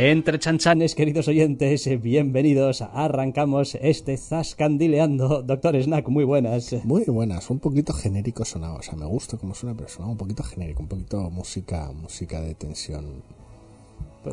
[0.00, 2.82] Entre chanchanes, queridos oyentes, bienvenidos.
[2.82, 5.42] Arrancamos este Zascandileando.
[5.42, 6.72] Doctor Snack, muy buenas.
[6.84, 8.76] Muy buenas, un poquito genérico sonaba.
[8.76, 12.40] O sea, me gusta como suena, pero sonaba un poquito genérico, un poquito música, música
[12.40, 13.24] de tensión.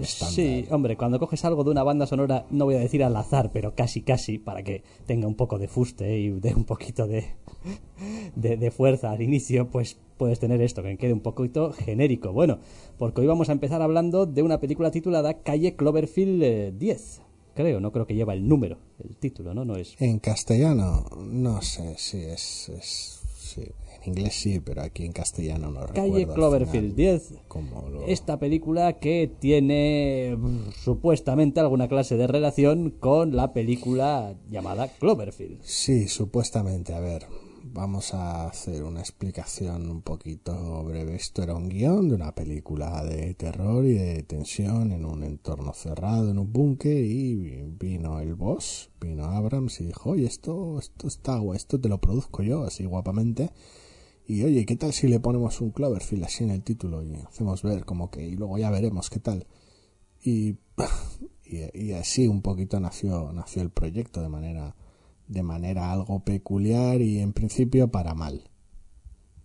[0.01, 0.35] Estándar.
[0.35, 3.51] sí, hombre, cuando coges algo de una banda sonora, no voy a decir al azar,
[3.51, 7.25] pero casi casi, para que tenga un poco de fuste y de un poquito de,
[8.35, 12.31] de, de fuerza al inicio, pues puedes tener esto, que quede un poquito genérico.
[12.31, 12.59] Bueno,
[12.97, 17.21] porque hoy vamos a empezar hablando de una película titulada Calle Cloverfield eh, 10.
[17.55, 19.63] Creo, no creo que lleva el número, el título, ¿no?
[19.63, 19.95] No es.
[19.99, 23.21] En castellano, no sé si es, es
[24.07, 27.33] inglés sí, pero aquí en castellano no Calle recuerdo al Cloverfield final 10.
[27.47, 34.35] cómo lo- Esta película que tiene mm, supuestamente alguna clase de relación con la película
[34.49, 35.59] llamada Cloverfield.
[35.63, 36.93] Sí, supuestamente.
[36.93, 37.25] A ver,
[37.63, 41.15] vamos a hacer una explicación un poquito breve.
[41.15, 45.73] Esto era un guion de una película de terror y de tensión en un entorno
[45.73, 51.07] cerrado, en un búnker, y vino el boss, vino Abrams y dijo, oye, esto, esto
[51.07, 53.49] está guay, esto te lo produzco yo, así guapamente.
[54.27, 57.61] Y oye, ¿qué tal si le ponemos un Cloverfield así en el título y hacemos
[57.61, 59.45] ver como que, y luego ya veremos qué tal?
[60.23, 60.57] Y,
[61.45, 64.75] y, y así un poquito nació, nació el proyecto de manera,
[65.27, 68.49] de manera algo peculiar y en principio para mal,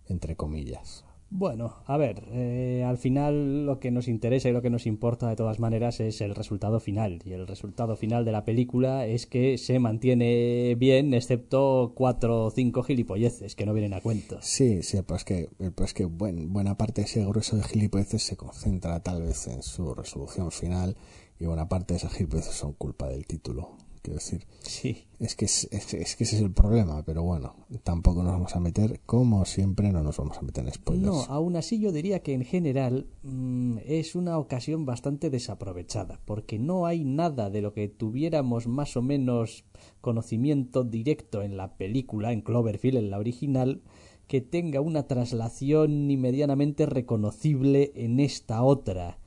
[0.07, 1.05] entre comillas.
[1.33, 5.29] Bueno, a ver, eh, al final lo que nos interesa y lo que nos importa
[5.29, 7.21] de todas maneras es el resultado final.
[7.23, 12.51] Y el resultado final de la película es que se mantiene bien, excepto cuatro o
[12.51, 14.39] cinco gilipolleces que no vienen a cuento.
[14.41, 18.35] Sí, sí, pues que, pues que buen- buena parte de ese grueso de gilipolleces se
[18.35, 20.97] concentra tal vez en su resolución final
[21.39, 23.77] y buena parte de esas gilipolleces son culpa del título.
[24.01, 25.05] Quiero decir, Sí.
[25.19, 28.55] es que, es, es- es que ese es el problema, pero bueno, tampoco nos vamos
[28.55, 31.05] a meter, como siempre, no nos vamos a meter en spoilers.
[31.05, 36.57] No, aún así yo diría que en general mm, es una ocasión bastante desaprovechada, porque
[36.57, 39.65] no hay nada de lo que tuviéramos más o menos
[40.01, 43.83] conocimiento directo en la película, en Cloverfield, en la original,
[44.25, 49.19] que tenga una traslación ni medianamente reconocible en esta otra.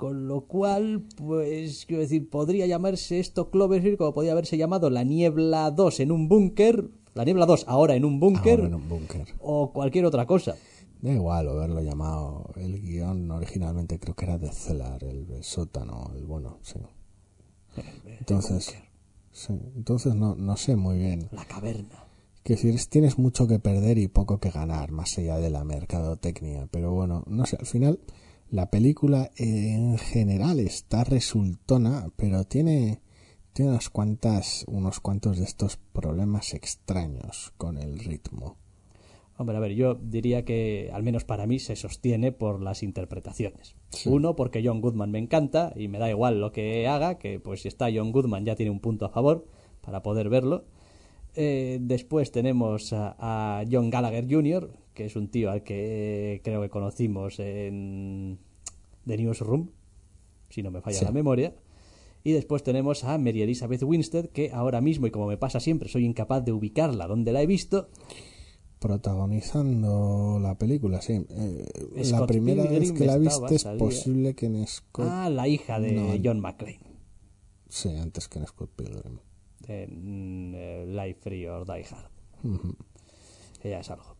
[0.00, 5.04] Con lo cual, pues, quiero decir, podría llamarse esto Cloverfield como podría haberse llamado La
[5.04, 8.60] Niebla 2 en un búnker, La Niebla 2 ahora en un búnker,
[9.40, 10.56] o cualquier otra cosa.
[11.02, 16.10] Da igual haberlo llamado el guion originalmente creo que era de Cellar, el, el sótano,
[16.14, 16.78] el bueno, sí.
[18.18, 18.74] Entonces,
[19.32, 21.28] sí, entonces no, no sé muy bien.
[21.32, 22.04] La caverna.
[22.42, 25.64] Que decir, es- tienes mucho que perder y poco que ganar, más allá de la
[25.64, 26.68] mercadotecnia.
[26.70, 28.00] Pero bueno, no sé, al final
[28.50, 33.00] la película en general está resultona, pero tiene,
[33.52, 38.56] tiene unas cuantas, unos cuantos de estos problemas extraños con el ritmo.
[39.36, 43.74] Hombre, a ver, yo diría que al menos para mí se sostiene por las interpretaciones.
[44.04, 47.62] Uno, porque John Goodman me encanta y me da igual lo que haga, que pues
[47.62, 49.46] si está John Goodman ya tiene un punto a favor
[49.80, 50.64] para poder verlo.
[51.36, 56.40] Eh, después tenemos a, a John Gallagher Jr., que es un tío al que eh,
[56.44, 58.38] creo que conocimos en
[59.06, 59.70] The Newsroom,
[60.50, 61.04] si no me falla Sí.
[61.06, 61.54] la memoria.
[62.22, 65.88] Y después tenemos a Mary Elizabeth Winstead, que ahora mismo, y como me pasa siempre,
[65.88, 67.88] soy incapaz de ubicarla donde la he visto.
[68.78, 71.24] Protagonizando la película, sí.
[71.30, 71.66] Eh,
[72.10, 73.78] la primera vez que la viste es salía.
[73.78, 75.06] posible que en Scott...
[75.08, 76.12] Ah, la hija de No.
[76.22, 76.80] John McClane.
[77.70, 79.18] Sí, antes que en Scott Pilgrim.
[79.66, 82.10] En eh, Life Free or Die Hard.
[83.62, 84.19] Ella es algo.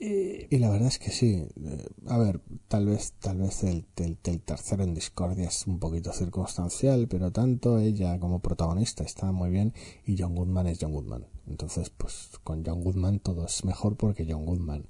[0.00, 1.46] Eh, Y la verdad es que sí.
[1.64, 6.12] eh, a ver, tal vez, tal vez el, el- tercero en discordia es un poquito
[6.12, 9.72] circunstancial, pero tanto ella como protagonista está muy bien
[10.06, 11.26] y John Goodman es John Goodman.
[11.46, 14.86] Entonces, pues con John Goodman todo es mejor porque John Goodman,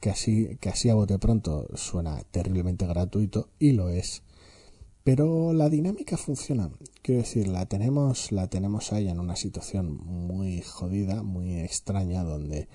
[0.00, 4.22] que así, que así a bote pronto suena terriblemente gratuito y lo es.
[5.04, 6.70] Pero la dinámica funciona.
[7.02, 12.68] Quiero decir, la tenemos, la tenemos ahí en una situación muy jodida, muy extraña, donde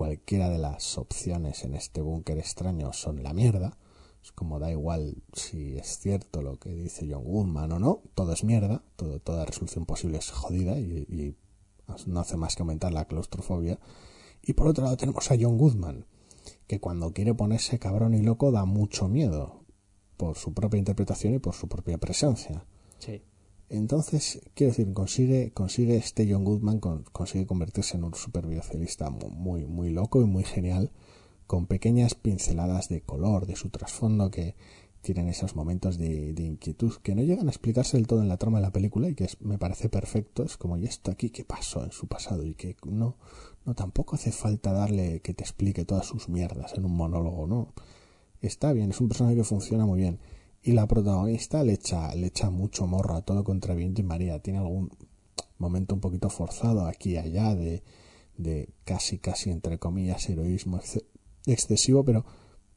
[0.00, 3.76] cualquiera de las opciones en este búnker extraño son la mierda.
[4.24, 8.32] Es como da igual si es cierto lo que dice John Goodman o no, todo
[8.32, 11.36] es mierda, toda resolución posible es jodida y, y
[12.06, 13.78] no hace más que aumentar la claustrofobia.
[14.40, 16.06] Y por otro lado tenemos a John Goodman,
[16.66, 19.64] que cuando quiere ponerse cabrón y loco da mucho miedo
[20.16, 22.64] por su propia interpretación y por su propia presencia.
[23.00, 23.22] sí.
[23.70, 29.90] Entonces, quiero decir, consigue, consigue este John Goodman, consigue convertirse en un superviocilista muy, muy
[29.90, 30.90] loco y muy genial,
[31.46, 34.56] con pequeñas pinceladas de color de su trasfondo que
[35.02, 38.58] tienen esos momentos de, inquietud que no llegan a explicarse del todo en la trama
[38.58, 40.42] de la película y que me parece perfecto.
[40.42, 42.44] Es como, ¿y esto aquí qué pasó en su pasado?
[42.44, 43.18] Y que no,
[43.64, 47.72] no tampoco hace falta darle que te explique todas sus mierdas en un monólogo, ¿no?
[48.40, 50.18] Está bien, es un personaje que funciona muy bien.
[50.62, 54.40] Y la protagonista le echa, le echa mucho morro a todo contra Viento y María.
[54.40, 54.90] Tiene algún
[55.58, 57.82] momento un poquito forzado aquí y allá de,
[58.36, 60.80] de casi, casi entre comillas, heroísmo
[61.46, 62.24] excesivo, pero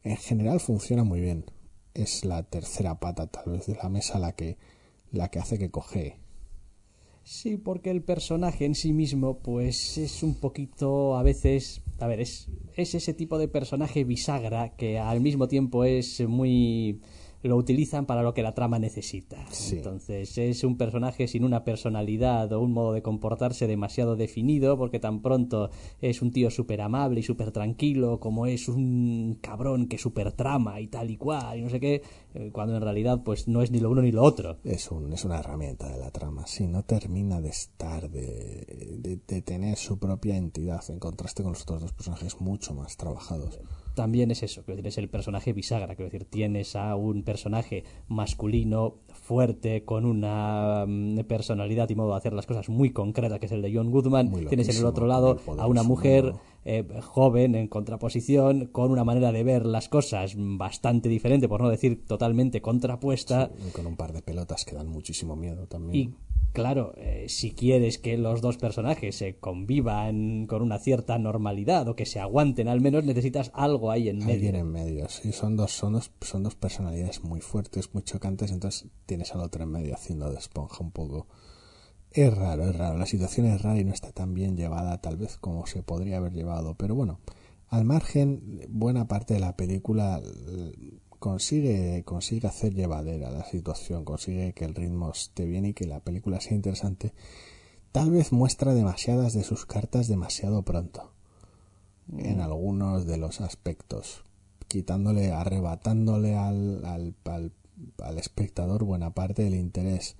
[0.03, 1.45] en general funciona muy bien.
[1.93, 4.57] Es la tercera pata tal vez de la mesa la que,
[5.11, 6.17] la que hace que coge.
[7.23, 11.81] Sí, porque el personaje en sí mismo, pues es un poquito a veces.
[11.99, 17.01] A ver, es, es ese tipo de personaje bisagra que al mismo tiempo es muy
[17.43, 19.45] lo utilizan para lo que la trama necesita.
[19.71, 24.99] Entonces es un personaje sin una personalidad o un modo de comportarse demasiado definido porque
[24.99, 25.69] tan pronto
[26.01, 30.79] es un tío súper amable y súper tranquilo como es un cabrón que súper trama
[30.79, 32.01] y tal y cual y no sé qué,
[32.33, 34.57] eh, cuando en realidad pues no es ni lo uno ni lo otro.
[34.63, 39.41] Es, un, es una herramienta de la trama, si no termina de estar, de, de
[39.41, 43.59] tener su propia entidad en contraste con los otros dos personajes mucho más trabajados
[43.93, 47.83] también es eso, quiero decir, es el personaje bisagra, quiero decir, tienes a un personaje
[48.07, 53.45] masculino fuerte, con una mm, personalidad y modo de hacer las cosas muy concreta, que
[53.45, 56.33] es el de John Goodman, tienes en el otro lado a una mujer
[56.65, 61.69] eh, joven en contraposición, con una manera de ver las cosas bastante diferente, por no
[61.69, 63.51] decir totalmente contrapuesta.
[63.67, 66.15] y con un par de pelotas que dan muchísimo miedo también.
[66.53, 71.95] Claro, eh, si quieres que los dos personajes se convivan con una cierta normalidad o
[71.95, 74.33] que se aguanten al menos, necesitas algo ahí en medio.
[74.33, 78.51] Alguien en medio, sí, son dos, son dos, son dos personalidades muy fuertes, muy chocantes,
[78.51, 81.27] entonces tienes al otro en medio haciendo de esponja un poco.
[82.11, 85.17] Es raro, es raro, la situación es rara y no está tan bien llevada tal
[85.17, 87.19] vez como se podría haber llevado, pero bueno,
[87.69, 90.21] al margen, buena parte de la película
[91.23, 96.01] consigue, consigue hacer llevadera la situación, consigue que el ritmo esté bien y que la
[96.01, 97.13] película sea interesante,
[97.93, 101.13] tal vez muestra demasiadas de sus cartas demasiado pronto
[102.11, 102.41] en mm.
[102.41, 104.25] algunos de los aspectos,
[104.67, 110.17] quitándole, arrebatándole al, al, al, espectador buena parte del interés.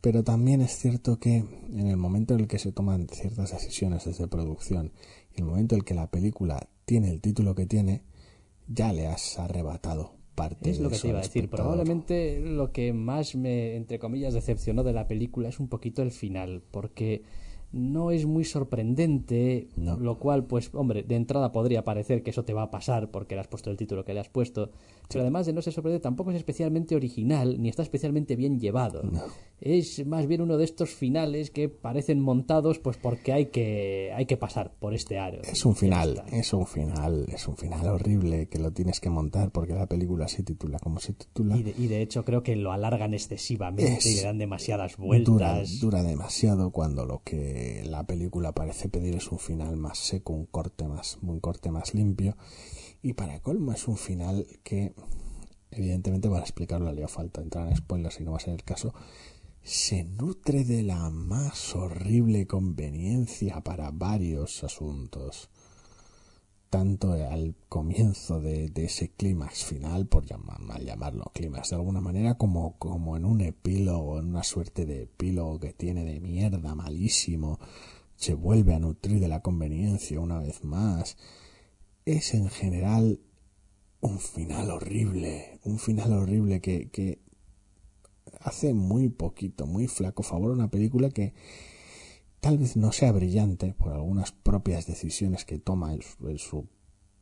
[0.00, 1.44] Pero también es cierto que
[1.74, 4.94] en el momento en el que se toman ciertas decisiones desde producción
[5.36, 8.02] y el momento en el que la película tiene el título que tiene,
[8.66, 10.21] ya le has arrebatado
[10.62, 11.48] es lo que te iba a decir.
[11.48, 16.10] Probablemente lo que más me, entre comillas, decepcionó de la película es un poquito el
[16.10, 17.22] final, porque
[17.72, 22.52] no es muy sorprendente, lo cual, pues, hombre, de entrada podría parecer que eso te
[22.52, 24.70] va a pasar porque le has puesto el título que le has puesto,
[25.08, 29.02] pero además de no ser sorprendente, tampoco es especialmente original ni está especialmente bien llevado.
[29.60, 34.26] Es más bien uno de estos finales que parecen montados, pues, porque hay que, hay
[34.26, 35.40] que pasar por este aro.
[35.42, 39.52] Es un final, es un final, es un final horrible que lo tienes que montar
[39.52, 41.56] porque la película se titula como se titula.
[41.56, 45.26] Y de, y de hecho creo que lo alargan excesivamente y le dan demasiadas vueltas.
[45.32, 50.32] Dura, dura demasiado cuando lo que la película parece pedir es un final más seco,
[50.32, 52.36] un corte más, un corte más limpio.
[53.02, 54.94] Y para colmo es un final que,
[55.70, 58.94] evidentemente, para explicarlo haría falta entrar en spoilers y no va a ser el caso.
[59.62, 65.48] Se nutre de la más horrible conveniencia para varios asuntos
[66.72, 72.78] tanto al comienzo de, ese clímax final, por llamar, llamarlo clímax de alguna manera, como,
[72.78, 77.60] como en un epílogo, en una suerte de epílogo que tiene de mierda malísimo,
[78.16, 81.18] se vuelve a nutrir de la conveniencia una vez más.
[82.06, 83.20] Es en general
[84.02, 87.20] un final horrible, un final horrible que, que
[88.40, 91.32] hace muy poquito, muy flaco favor a una película que
[92.40, 96.66] tal vez no sea brillante por algunas propias decisiones que toma en su,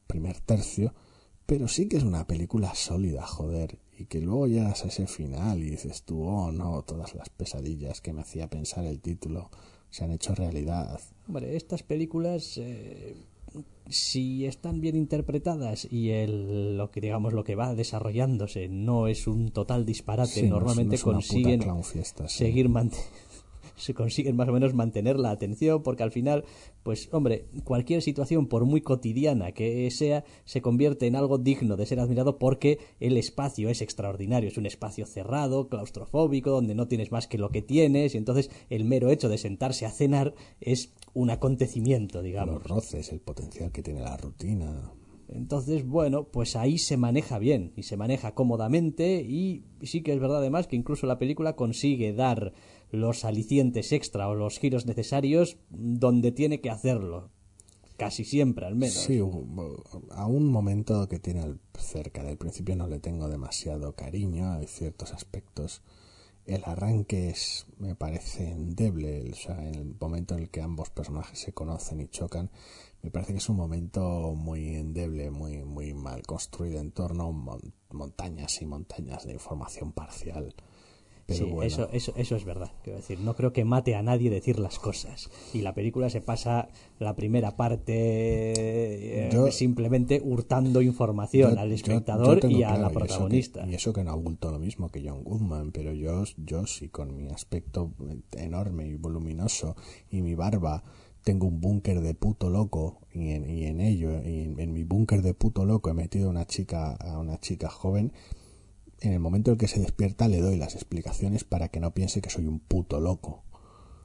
[0.07, 0.93] primer tercio,
[1.47, 5.63] pero sí que es una película sólida, joder, y que luego llegas a ese final
[5.63, 9.51] y dices tú, oh no, todas las pesadillas que me hacía pensar el título
[9.91, 10.99] se han hecho realidad.
[11.29, 13.15] Hombre, estas películas, eh,
[13.89, 19.27] si están bien interpretadas y el, lo que digamos lo que va desarrollándose no es
[19.27, 21.63] un total disparate, normalmente consiguen
[22.27, 22.71] seguir
[23.81, 26.45] se consiguen más o menos mantener la atención porque al final,
[26.83, 31.87] pues hombre, cualquier situación, por muy cotidiana que sea, se convierte en algo digno de
[31.87, 37.11] ser admirado porque el espacio es extraordinario, es un espacio cerrado, claustrofóbico, donde no tienes
[37.11, 40.93] más que lo que tienes y entonces el mero hecho de sentarse a cenar es
[41.15, 42.55] un acontecimiento, digamos.
[42.55, 44.93] Los roces, el potencial que tiene la rutina.
[45.29, 50.21] Entonces, bueno, pues ahí se maneja bien y se maneja cómodamente y sí que es
[50.21, 52.53] verdad además que incluso la película consigue dar
[52.91, 57.31] los alicientes extra o los giros necesarios donde tiene que hacerlo.
[57.97, 58.95] Casi siempre, al menos.
[58.95, 64.67] Sí, a un momento que tiene cerca del principio no le tengo demasiado cariño, hay
[64.67, 65.83] ciertos aspectos.
[66.47, 70.91] El arranque es, me parece endeble, o sea, en el momento en el que ambos
[70.91, 72.51] personajes se conocen y chocan,
[73.03, 77.95] me parece que es un momento muy endeble, muy, muy mal construido en torno a
[77.95, 80.55] montañas y montañas de información parcial.
[81.31, 81.63] Pero sí, bueno.
[81.67, 82.71] eso, eso, eso es verdad.
[82.83, 85.31] Quiero decir, no creo que mate a nadie decir las cosas.
[85.55, 86.69] Y la película se pasa
[86.99, 87.95] la primera parte
[88.57, 92.99] eh, Yo- simplemente hurtando información Yo- al espectador yo y a claro, la eso que-
[93.07, 93.67] protagonista.
[93.67, 97.17] Y eso, que, no abulto lo mismo que John Goodman, pero yo, yo sí con
[97.17, 97.93] mi aspecto
[98.37, 99.77] enorme y voluminoso
[100.11, 100.83] y mi barba
[101.23, 104.85] tengo un búnker de puto loco y en, y en ello, y en, en mi
[104.85, 108.13] búnker de puto loco he metido a una chica, a una chica joven.
[109.01, 112.21] En el momento en que se despierta le doy las explicaciones para que no piense
[112.21, 113.45] que soy un puto loco.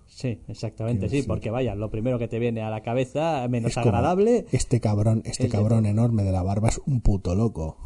[0.08, 3.72] Sí, exactamente, sí, decir- porque vaya, lo primero que te viene a la cabeza, menos
[3.72, 7.36] Es agradable, Este cabrón, este es de- cabrón enorme de la barba es un puto
[7.36, 7.78] loco.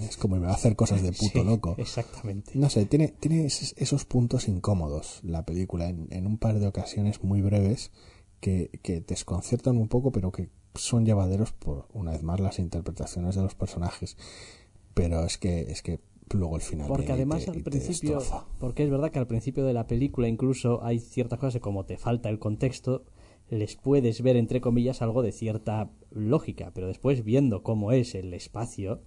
[0.00, 1.76] Es como me va a hacer cosas de puto Sí, loco.
[1.78, 2.50] Exactamente.
[2.56, 6.66] No sé, tiene, tiene esos esos puntos incómodos la película en, en un par de
[6.66, 7.90] ocasiones muy breves
[8.40, 13.36] que, que desconciertan un poco, pero que son llevaderos por, una vez más, las interpretaciones
[13.36, 14.16] de los personajes.
[14.94, 16.00] Pero es que, es que
[16.32, 16.88] luego el final.
[16.88, 18.18] Porque además te- al principio,
[18.58, 21.84] porque es verdad que al principio de la película incluso hay ciertas cosas que como
[21.84, 23.04] te falta el contexto,
[23.50, 28.34] les puedes ver entre comillas algo de cierta lógica, pero después viendo cómo es el
[28.34, 29.00] espacio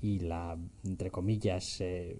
[0.00, 2.16] y la entre comillas eh,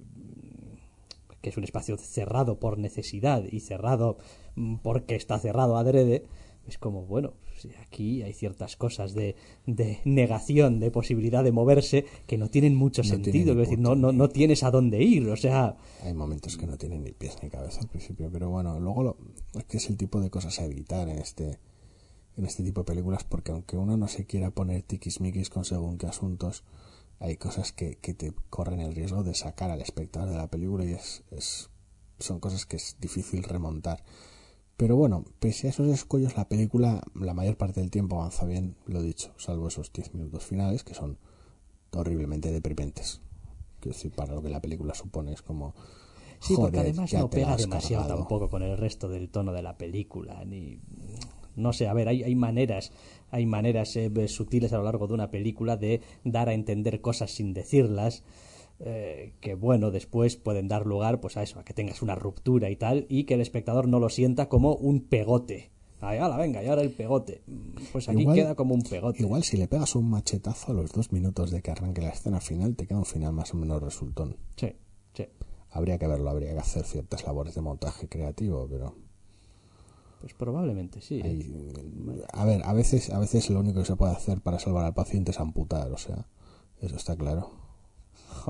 [1.41, 4.19] que es un espacio cerrado por necesidad y cerrado
[4.57, 6.25] mm, porque está cerrado adrede,
[6.69, 7.35] es como, bueno,
[7.81, 13.03] aquí hay ciertas cosas de, de negación, de posibilidad de moverse que no tienen mucho
[13.03, 16.57] No sentido, es decir, no, no, no tienes a dónde ir, o sea, Hay momentos
[16.57, 19.17] que no tienen ni pies ni cabeza al principio, pero bueno, luego lo,
[19.55, 21.59] es que es el tipo de cosas a evitar en este
[22.37, 25.99] en este tipo de películas porque aunque uno no se quiera poner tiquismiquis con según
[25.99, 26.63] qué asuntos,
[27.19, 30.85] hay cosas que, que te corren el riesgo de sacar al espectador de la película
[30.85, 31.71] y es, es
[32.21, 34.05] son cosas que es difícil remontar.
[34.79, 38.77] Pero bueno, pese a esos escollos, la película la mayor parte del tiempo avanza bien,
[38.87, 41.19] lo dicho, salvo esos 10 minutos finales que son
[41.91, 43.21] horriblemente deprimentes.
[43.81, 45.75] Quiero decir, para lo que la película supone es como...
[46.39, 48.21] sí, porque además no pega demasiado cargado.
[48.21, 50.81] tampoco con el resto del tono de la película, ni
[51.57, 52.93] no sé, a ver, hay, hay maneras,
[53.33, 57.33] hay maneras eh, sutiles a lo largo de una película de dar a entender cosas
[57.33, 58.23] sin decirlas,
[58.81, 62.71] eh, que bueno, después pueden dar lugar pues a eso, a que tengas una ruptura
[62.71, 65.71] y tal, y que el espectador no lo sienta como un pegote.
[66.01, 67.43] Ala, venga, y ahora el pegote.
[67.49, 67.59] Mm,
[67.93, 69.21] Pues aquí Igual- queda como un pegote.
[69.21, 72.41] Igual si le pegas un machetazo a los dos minutos de que arranque la escena
[72.41, 74.37] final, te queda un final más o menos resultón.
[74.57, 74.73] Sí,
[75.15, 75.25] sí.
[75.71, 78.95] Habría que verlo, habría que hacer ciertas labores de montaje creativo, pero
[80.21, 81.21] Pues probablemente sí.
[81.25, 81.47] ¿eh?
[82.33, 84.95] a ver, a veces, a veces lo único que se puede hacer para salvar al
[84.95, 86.27] paciente es amputar, o sea,
[86.81, 87.51] eso está claro.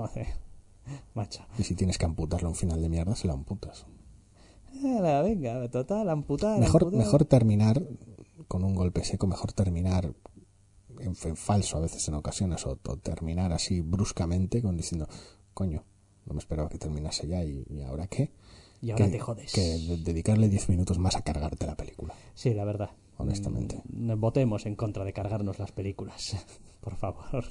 [0.01, 0.27] Joder,
[1.15, 1.45] macho.
[1.59, 3.87] Y si tienes que amputarle un final de mierda, se lo amputas.
[4.83, 6.59] Venga, total, amputar.
[6.61, 7.05] Mejor, amputar.
[7.05, 7.83] mejor terminar
[8.47, 10.13] con un golpe seco, mejor terminar
[11.01, 15.09] en, en falso a veces en ocasiones, o, o terminar así bruscamente con diciendo,
[15.55, 15.85] coño,
[16.27, 18.31] no me esperaba que terminase ya y, y ahora qué.
[18.81, 19.53] Y ahora que, te jodes.
[19.53, 22.15] Que de- dedicarle 10 minutos más a cargarte la película.
[22.35, 22.91] Sí, la verdad.
[23.17, 23.83] Honestamente.
[23.91, 26.37] Mm, Votemos en contra de cargarnos las películas.
[26.81, 27.45] Por favor.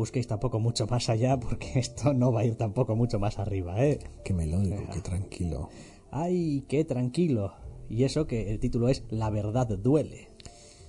[0.00, 3.84] Busquéis tampoco mucho más allá porque esto no va a ir tampoco mucho más arriba,
[3.84, 3.98] ¿eh?
[4.24, 5.68] Qué melódico, qué tranquilo.
[6.10, 7.52] ¡Ay, qué tranquilo!
[7.90, 10.28] Y eso que el título es La verdad duele.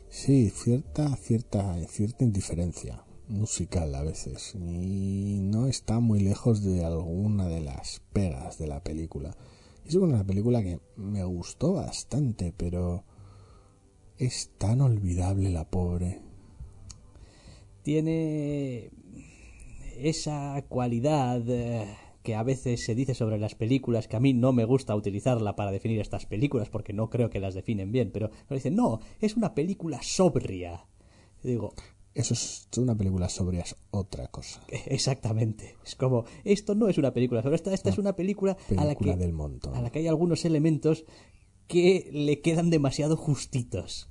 [0.09, 4.55] Sí, cierta, cierta, cierta indiferencia musical a veces.
[4.55, 9.35] Y no está muy lejos de alguna de las pegas de la película.
[9.85, 13.03] Es una película que me gustó bastante, pero
[14.17, 16.21] es tan olvidable la pobre.
[17.83, 18.91] Tiene
[20.09, 21.87] esa cualidad eh,
[22.23, 25.55] que a veces se dice sobre las películas, que a mí no me gusta utilizarla
[25.55, 28.99] para definir estas películas porque no creo que las definen bien, pero me dicen, no,
[29.19, 30.85] es una película sobria.
[31.43, 31.73] Y digo,
[32.13, 34.61] Eso es una película sobria, es otra cosa.
[34.85, 35.77] exactamente.
[35.83, 38.95] Es como, esto no es una película sobria, esta, esta es una película, a la
[38.95, 39.33] que del
[39.73, 41.05] a la que hay algunos elementos
[41.67, 44.09] que le quedan demasiado justitos.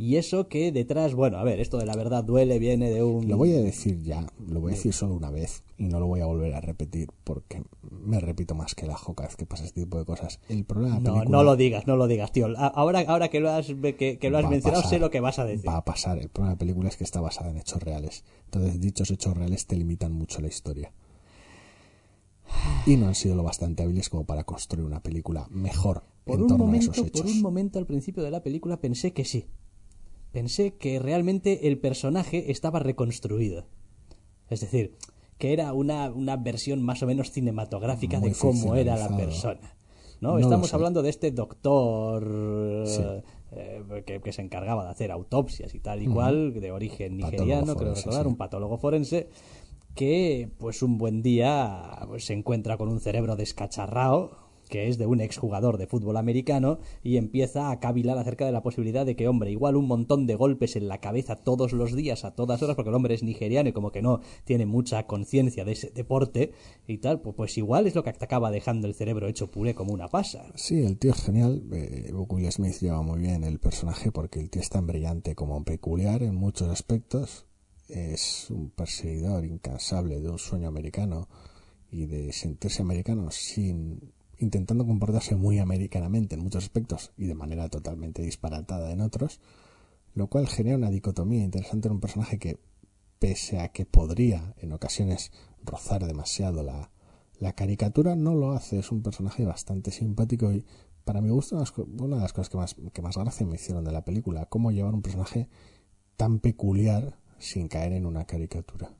[0.00, 3.28] Y eso que detrás, bueno, a ver, esto de la verdad duele viene de un...
[3.28, 6.06] Lo voy a decir ya, lo voy a decir solo una vez y no lo
[6.06, 9.66] voy a volver a repetir porque me repito más que la joca vez que pasa
[9.66, 10.40] este tipo de cosas.
[10.48, 12.46] El problema de la No, película no lo digas, no lo digas, tío.
[12.56, 15.38] Ahora, ahora que lo has, que, que lo has mencionado, pasar, sé lo que vas
[15.38, 15.68] a decir.
[15.68, 16.16] Va a pasar.
[16.16, 18.24] El problema de la película es que está basada en hechos reales.
[18.46, 20.92] Entonces, dichos hechos reales te limitan mucho la historia.
[22.86, 26.42] Y no han sido lo bastante hábiles como para construir una película mejor Por en
[26.44, 27.20] un, torno a esos hechos.
[27.20, 29.44] por un momento al principio de la película pensé que sí.
[30.32, 33.66] Pensé que realmente el personaje estaba reconstruido.
[34.48, 34.96] Es decir,
[35.38, 39.76] que era una, una versión más o menos cinematográfica Muy de cómo era la persona.
[40.20, 40.38] ¿no?
[40.38, 43.02] Estamos hablando de este doctor Sí.
[43.52, 47.30] eh, que, que se encargaba de hacer autopsias y tal y cual, de origen Patólogo
[47.30, 48.28] nigeriano, creo forense, recordar, sí.
[48.28, 49.28] un patólogo forense,
[49.94, 54.30] que pues un buen día pues, se encuentra con un cerebro descacharrao
[54.70, 58.62] que es de un exjugador de fútbol americano y empieza a cavilar acerca de la
[58.62, 62.24] posibilidad de que, hombre, igual un montón de golpes en la cabeza todos los días,
[62.24, 65.64] a todas horas, porque el hombre es nigeriano y como que no tiene mucha conciencia
[65.64, 66.52] de ese deporte
[66.86, 69.92] y tal, pues, pues igual es lo que acaba dejando el cerebro hecho puré como
[69.92, 70.44] una pasa.
[70.54, 71.62] Sí, el tío es genial.
[71.72, 75.62] Eh, Will Smith lleva muy bien el personaje porque el tío es tan brillante como
[75.64, 77.46] peculiar en muchos aspectos.
[77.88, 81.28] Es un perseguidor incansable de un sueño americano
[81.90, 87.68] y de sentirse americano sin intentando comportarse muy americanamente en muchos aspectos y de manera
[87.68, 89.40] totalmente disparatada en otros,
[90.14, 92.58] lo cual genera una dicotomía interesante en un personaje que,
[93.18, 95.30] pese a que podría en ocasiones
[95.62, 96.90] rozar demasiado la,
[97.38, 98.78] la caricatura, no lo hace.
[98.78, 100.64] Es un personaje bastante simpático y,
[101.04, 101.62] para mi gusto,
[101.98, 104.72] una de las cosas que más, que más gracia me hicieron de la película, cómo
[104.72, 105.48] llevar un personaje
[106.16, 108.94] tan peculiar sin caer en una caricatura.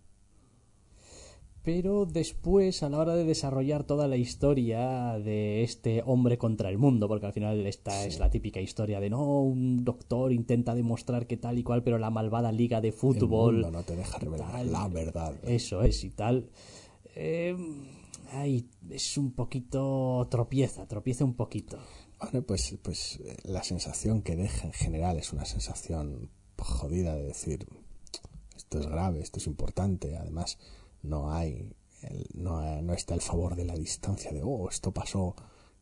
[1.62, 6.78] Pero después, a la hora de desarrollar toda la historia de este hombre contra el
[6.78, 11.26] mundo, porque al final esta es la típica historia de no, un doctor intenta demostrar
[11.26, 13.54] que tal y cual, pero la malvada liga de El fútbol.
[13.54, 15.34] mundo no te deja revelar tal, la verdad.
[15.44, 16.48] Eso es y tal.
[17.14, 17.54] Eh,
[18.32, 20.26] ay, es un poquito.
[20.30, 21.78] tropieza, tropieza un poquito.
[22.20, 27.24] Bueno, pues, pues eh, la sensación que deja en general es una sensación jodida de
[27.24, 27.66] decir
[28.56, 30.58] esto es grave, esto es importante, además
[31.02, 31.74] no hay,
[32.34, 35.34] no, no está el favor de la distancia de oh, esto pasó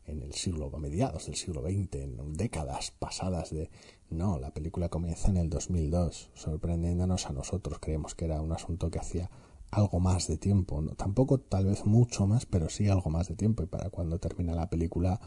[0.05, 3.69] en el siglo, a mediados del siglo XX, en décadas pasadas de...
[4.09, 8.89] No, la película comienza en el 2002, sorprendiéndonos a nosotros, creemos que era un asunto
[8.89, 9.29] que hacía
[9.69, 13.35] algo más de tiempo, no, tampoco tal vez mucho más, pero sí algo más de
[13.35, 15.21] tiempo, y para cuando termina la película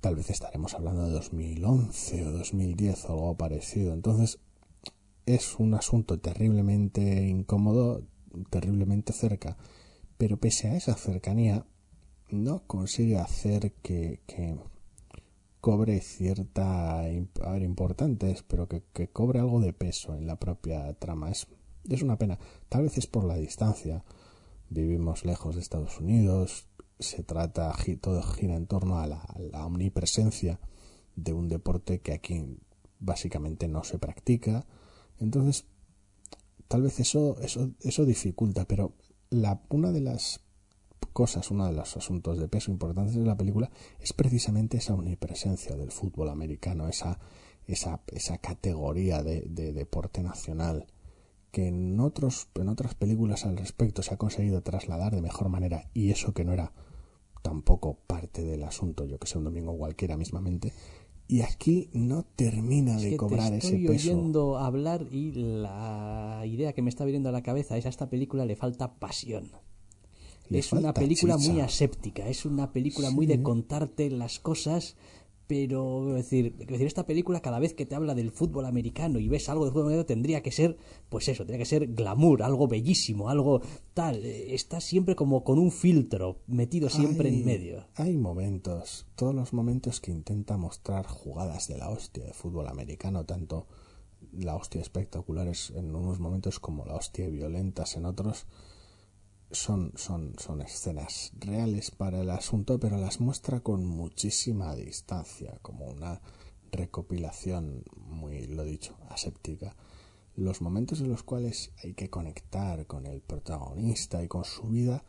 [0.00, 3.92] tal vez estaremos hablando de 2011 o 2010 o algo parecido.
[3.92, 4.38] Entonces,
[5.26, 8.02] es un asunto terriblemente incómodo,
[8.50, 9.56] terriblemente cerca,
[10.18, 11.66] pero pese a esa cercanía,
[12.30, 14.56] no consigue hacer que, que
[15.60, 20.36] cobre cierta, a ver, importante es, pero que, que cobre algo de peso en la
[20.36, 21.30] propia trama.
[21.30, 21.46] Es,
[21.88, 22.38] es una pena.
[22.68, 24.04] Tal vez es por la distancia.
[24.68, 29.66] Vivimos lejos de Estados Unidos, se trata, todo gira en torno a la, a la
[29.66, 30.60] omnipresencia
[31.16, 32.58] de un deporte que aquí
[32.98, 34.66] básicamente no se practica.
[35.18, 35.66] Entonces,
[36.70, 38.92] tal vez eso, eso, eso dificulta, pero
[39.28, 40.40] la, una de las
[41.12, 45.74] cosas, uno de los asuntos de peso importantes de la película es precisamente esa omnipresencia
[45.74, 47.18] del fútbol americano, esa,
[47.66, 50.86] esa, esa categoría de, de deporte nacional
[51.50, 55.90] que en, otros, en otras películas al respecto se ha conseguido trasladar de mejor manera
[55.92, 56.72] y eso que no era
[57.42, 60.72] tampoco parte del asunto, yo que sé, un domingo cualquiera mismamente,
[61.30, 64.10] y aquí no termina Es de que cobrar te estoy ese peso.
[64.10, 68.10] oyendo hablar y la idea que me está viniendo a la cabeza es a esta
[68.10, 69.52] película le falta pasión.
[70.48, 71.52] Le es una película chicha.
[71.52, 74.96] muy aséptica, es una película muy de contarte las cosas,
[75.50, 79.18] pero quiero decir, quiero decir, esta película cada vez que te habla del fútbol americano
[79.18, 80.76] y ves algo de fútbol americano tendría que ser,
[81.08, 83.60] pues eso, tendría que ser glamour, algo bellísimo, algo
[83.92, 84.24] tal.
[84.24, 87.86] Eh, Está siempre como con un filtro metido siempre Hay- en medio.
[87.96, 93.26] Hay momentos, todos los momentos que intenta mostrar jugadas de la hostia de fútbol americano,
[93.26, 93.66] tanto
[94.32, 98.46] la hostia espectaculares en unos momentos como la hostia violentas en otros,
[99.50, 105.86] son, son, son escenas reales para el asunto, pero las muestra con muchísima distancia, como
[105.86, 106.20] una
[106.70, 109.76] recopilación muy, lo dicho, aséptica.
[110.36, 115.04] Los momentos en los cuales hay que conectar con el protagonista y con su vida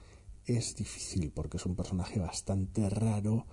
[0.45, 3.45] es difícil porque es un personaje bastante raro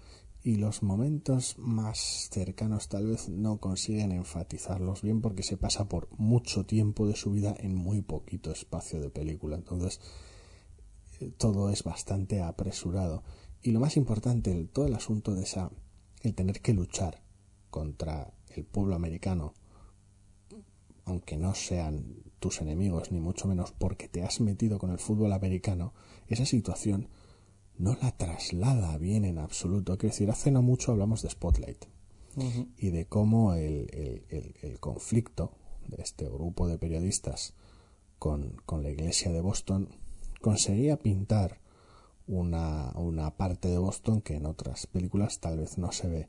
[0.42, 6.08] y los momentos más cercanos tal vez no consiguen enfatizarlos bien porque se pasa por
[6.16, 9.56] mucho tiempo de su vida en muy poquito espacio de película.
[9.56, 10.00] Entonces,
[11.36, 13.22] todo es bastante apresurado.
[13.62, 15.70] Y lo más importante, el- todo el asunto de esa
[16.22, 17.22] el tener que luchar
[17.70, 19.54] contra el pueblo americano,
[21.04, 25.32] aunque no sean tus enemigos, ni mucho menos porque te has metido con el fútbol
[25.32, 25.94] americano,
[26.26, 27.08] esa situación
[27.78, 29.96] no la traslada bien en absoluto.
[29.96, 31.84] Quiero decir, hace no mucho hablamos de Spotlight
[32.76, 34.24] y de cómo el,
[34.62, 35.52] el, conflicto
[35.88, 37.54] de este grupo de periodistas
[38.18, 39.88] con, con, la iglesia de Boston
[40.40, 41.60] conseguía pintar
[42.26, 46.28] una, una parte de Boston que en otras películas tal vez no se ve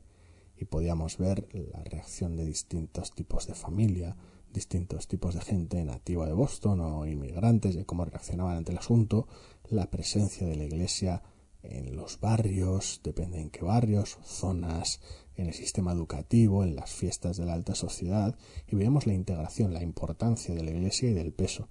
[0.56, 4.16] y podíamos ver la reacción de distintos tipos de familia,
[4.52, 9.26] distintos tipos de gente nativa de Boston o inmigrantes de cómo reaccionaban ante el asunto,
[9.70, 11.22] la presencia de la iglesia
[11.62, 15.00] en los barrios, depende en qué barrios, zonas,
[15.36, 19.72] en el sistema educativo, en las fiestas de la alta sociedad, y veíamos la integración,
[19.72, 21.68] la importancia de la iglesia y del peso.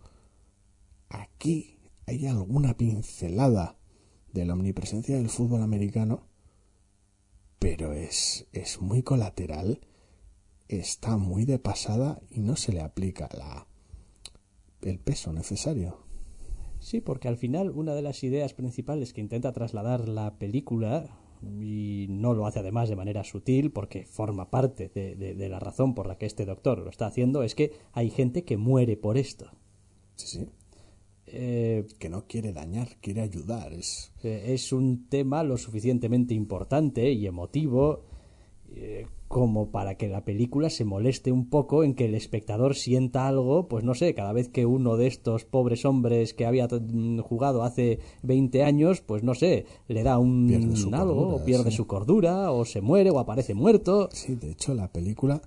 [1.09, 1.78] Aquí
[2.09, 3.77] hay alguna pincelada
[4.33, 6.23] de la omnipresencia del fútbol americano,
[7.59, 9.81] pero es, es muy colateral,
[10.67, 13.67] está muy de pasada y no se le aplica la,
[14.81, 15.99] el peso necesario.
[16.79, 21.15] Sí, porque al final una de las ideas principales que intenta trasladar la película,
[21.61, 25.93] y no lo hace además de manera sutil, porque forma parte de, de, la razón
[25.93, 29.17] por la que este doctor lo está haciendo, es que hay gente que muere por
[29.17, 29.51] esto.
[30.15, 30.49] Sí, sí.
[31.31, 33.73] Eh, que no quiere dañar, quiere ayudar.
[33.73, 34.11] Es...
[34.23, 38.03] Eh, es un tema lo suficientemente importante y emotivo
[38.75, 43.27] eh, como para que la película se moleste un poco en que el espectador sienta
[43.27, 47.19] algo, pues no sé, cada vez que uno de estos pobres hombres que había mm,
[47.19, 50.51] jugado hace 20 años, pues no sé, le da un
[50.93, 54.09] algo, o pierde su cordura, o se muere, o aparece muerto.
[54.11, 55.41] Sí, de hecho la película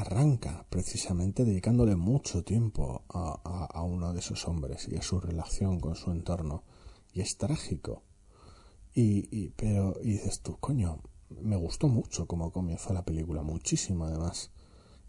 [0.00, 5.96] arranca precisamente dedicándole mucho tiempo a, uno de esos hombres y a su relación con
[5.96, 6.64] su entorno.
[7.12, 8.02] Y es trágico.
[8.94, 14.04] Y, y, pero y dices tú, coño, me gustó mucho como comenzó la película, muchísimo
[14.04, 14.50] además.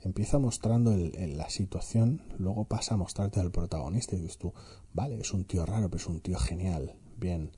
[0.02, 4.54] Empieza mostrando el, la situación, luego pasa a mostrarte al protagonista y dices tú,
[4.94, 7.52] vale, es un tío raro, pero es un tío genial, bien,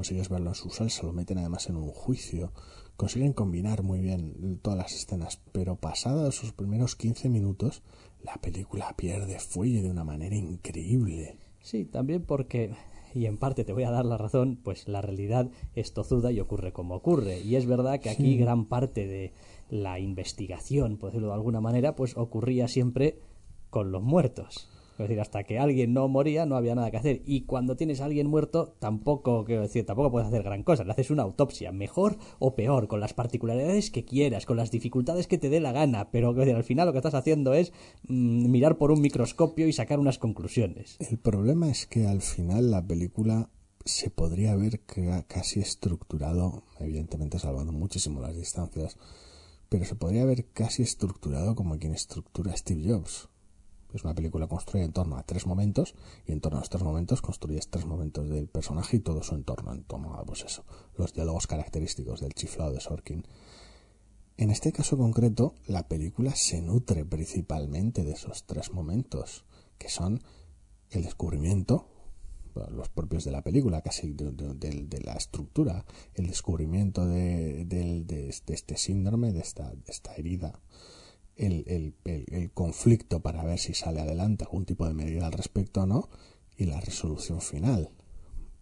[0.00, 2.54] consigues verlo en su salsa, lo meten además en un juicio,
[2.96, 7.82] consiguen combinar muy bien todas las escenas, pero pasados esos primeros 15 minutos,
[8.22, 11.36] la película pierde fuelle de una manera increíble.
[11.60, 12.74] Sí, también porque
[13.14, 16.40] y en parte te voy a dar la razón, pues la realidad es tozuda y
[16.40, 17.40] ocurre como ocurre.
[17.40, 19.34] Y es verdad que aquí gran parte de
[19.68, 23.18] la investigación, por decirlo de alguna manera, pues ocurría siempre
[23.68, 24.66] con los muertos.
[25.02, 27.22] Es decir, hasta que alguien no moría no había nada que hacer.
[27.24, 30.84] Y cuando tienes a alguien muerto, tampoco, quiero decir, tampoco puedes hacer gran cosa.
[30.84, 35.26] Le haces una autopsia, mejor o peor, con las particularidades que quieras, con las dificultades
[35.26, 36.10] que te dé la gana.
[36.10, 37.72] Pero al final lo que estás haciendo es
[38.08, 40.96] mm, mirar por un microscopio y sacar unas conclusiones.
[40.98, 43.48] El problema es que al final la película
[43.84, 44.82] se podría haber
[45.26, 48.98] casi estructurado, evidentemente salvando muchísimo las distancias,
[49.70, 53.30] pero se podría haber casi estructurado como quien estructura Steve Jobs
[53.92, 55.94] es una película construida en torno a tres momentos
[56.26, 59.34] y en torno a los tres momentos construyes tres momentos del personaje y todo su
[59.34, 60.64] entorno, en torno a pues eso,
[60.96, 63.26] los diálogos característicos del chiflado de Sorkin.
[64.36, 69.44] En este caso concreto, la película se nutre principalmente de esos tres momentos,
[69.76, 70.22] que son
[70.90, 71.86] el descubrimiento,
[72.70, 79.32] los propios de la película, casi de, la estructura, el descubrimiento de, de, este síndrome,
[79.32, 80.58] de esta, de esta herida
[81.40, 85.86] el, el, conflicto para ver si sale adelante algún tipo de medida al respecto o
[85.86, 86.08] no
[86.56, 87.90] y la resolución final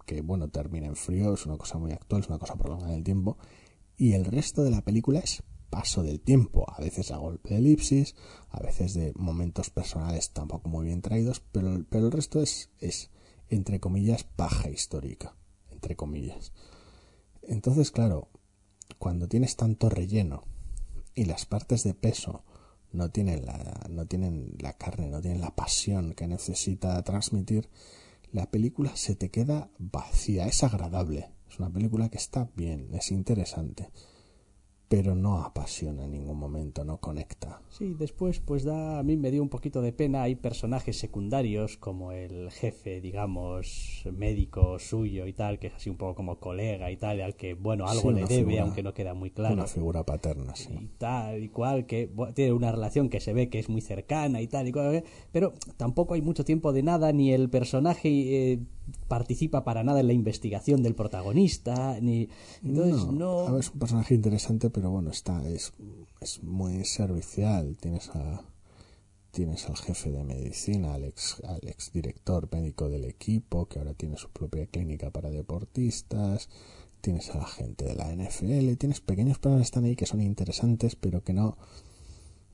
[0.07, 2.99] que bueno termina en frío es una cosa muy actual es una cosa prolongada en
[3.01, 3.37] el tiempo
[3.99, 7.57] y el resto de la película es paso del tiempo a veces a golpe de
[7.57, 8.15] elipsis
[8.49, 13.11] a veces de momentos personales tampoco muy bien traídos pero, pero el resto es, es
[13.51, 15.37] entre comillas paja histórica
[15.71, 16.55] entre comillas.
[17.43, 18.31] Entonces claro
[18.99, 20.45] cuando tienes tanto relleno
[21.15, 22.43] y las partes de peso
[22.93, 27.69] no tienen la, no tienen la carne, no tienen la pasión que necesita transmitir,
[28.33, 33.11] la película se te queda vacía, es agradable, es una película que está bien, es
[33.11, 33.91] interesante,
[34.89, 37.61] pero no apasiona en ningún momento, no conecta.
[37.69, 41.77] Sí, después pues da a mí me dio un poquito de pena, hay personajes secundarios
[41.77, 46.91] como el jefe, digamos, médico suyo y tal, que es así un poco como colega
[46.91, 49.55] y tal, al que bueno, algo le debe, aunque no queda muy claro.
[49.55, 50.73] Una figura paterna, sí.
[50.73, 54.41] Y tal y cual que tiene una relación que se ve que es muy cercana
[54.41, 58.61] y tal y cual, pero tampoco hay mucho tiempo de nada ni el personaje eh,
[59.09, 62.29] participa para nada en la investigación del protagonista, ni
[62.63, 65.73] entonces no, es un personaje interesante, pero bueno, está es,
[66.21, 68.45] es muy servicial, tienes a
[69.31, 73.95] tienes al jefe de medicina, al ex, al ex director médico del equipo, que ahora
[73.95, 76.49] tiene su propia clínica para deportistas,
[77.01, 80.23] tienes a la gente de la NFL, tienes pequeños planos que están ahí que son
[80.23, 81.57] interesantes, pero que no.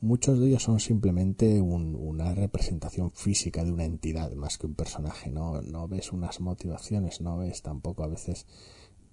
[0.05, 5.31] Muchos de ellos son simplemente una representación física de una entidad más que un personaje.
[5.31, 8.47] No, no ves unas motivaciones, no ves tampoco a veces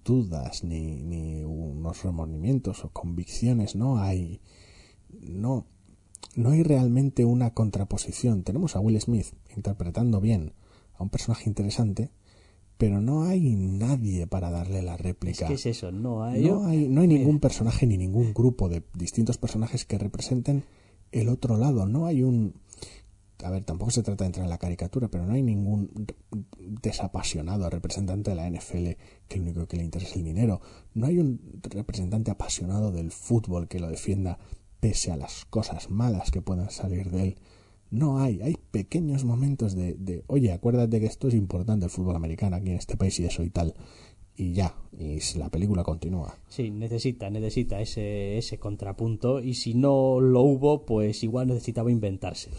[0.04, 3.74] dudas ni, ni unos remordimientos o convicciones.
[3.74, 4.42] No hay.
[5.08, 5.64] No,
[6.36, 8.42] no hay realmente una contraposición.
[8.42, 10.52] Tenemos a Will Smith interpretando bien
[10.98, 12.10] a un personaje interesante,
[12.76, 15.46] pero no hay nadie para darle la réplica.
[15.46, 16.44] Es que es eso, no hay.
[16.44, 20.64] No hay, no hay ningún personaje ni ningún grupo de distintos personajes que representen
[21.12, 21.86] el otro lado.
[21.86, 22.54] No hay un.
[23.44, 26.06] A ver, tampoco se trata de entrar en la caricatura, pero no hay ningún
[26.58, 28.90] desapasionado representante de la NFL
[29.26, 30.60] que lo único que le interesa es el dinero.
[30.94, 34.38] No hay un representante apasionado del fútbol que lo defienda
[34.78, 37.36] pese a las cosas malas que puedan salir de él.
[37.90, 42.16] No hay, hay pequeños momentos de, de oye, acuérdate que esto es importante el fútbol
[42.16, 43.74] americano aquí en este país y eso y tal
[44.36, 46.34] y ya, y la película continúa.
[46.48, 52.50] Sí, necesita, necesita ese, ese contrapunto y si no lo hubo, pues igual necesitaba inventarse.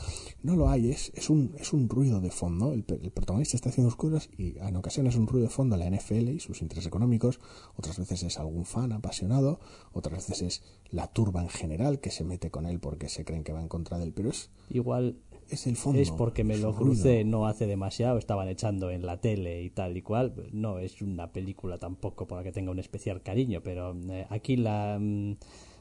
[0.44, 2.74] No lo hay, es, es, un, es un ruido de fondo.
[2.74, 6.30] El, protagonista está haciendo cosas y en ocasiones es un ruido de fondo la NFL
[6.30, 7.40] y sus intereses económicos,
[7.76, 9.60] otras veces es algún fan apasionado,
[9.94, 13.44] otras veces es la turba en general que se mete con él porque se creen
[13.44, 14.52] que va en contra de él, pero es...
[14.70, 15.18] Igual
[15.54, 16.00] es el fondo.
[16.00, 19.96] Es porque me lo crucé no hace demasiado, estaban echando en la tele y tal
[19.98, 20.34] y cual.
[20.52, 24.58] No es una película tampoco por la que tenga un especial cariño, pero eh, aquí
[24.58, 25.38] la mm,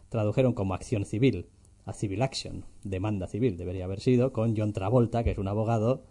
[0.08, 1.46] tradujeron como acción civil,
[1.84, 6.04] a civil action, demanda civil debería haber sido, con John Travolta, que es un abogado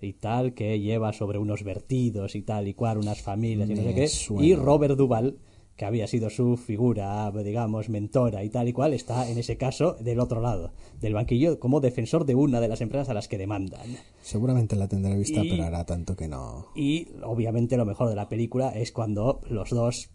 [0.00, 3.82] y tal, que lleva sobre unos vertidos y tal y cual, unas familias y no
[3.82, 5.38] sé qué, y Robert Duvall
[5.76, 9.96] que había sido su figura, digamos, mentora y tal y cual, está en ese caso
[10.00, 13.38] del otro lado del banquillo como defensor de una de las empresas a las que
[13.38, 13.96] demandan.
[14.22, 16.68] Seguramente la tendré vista, pero hará tanto que no.
[16.74, 20.10] Y obviamente lo mejor de la película es cuando los dos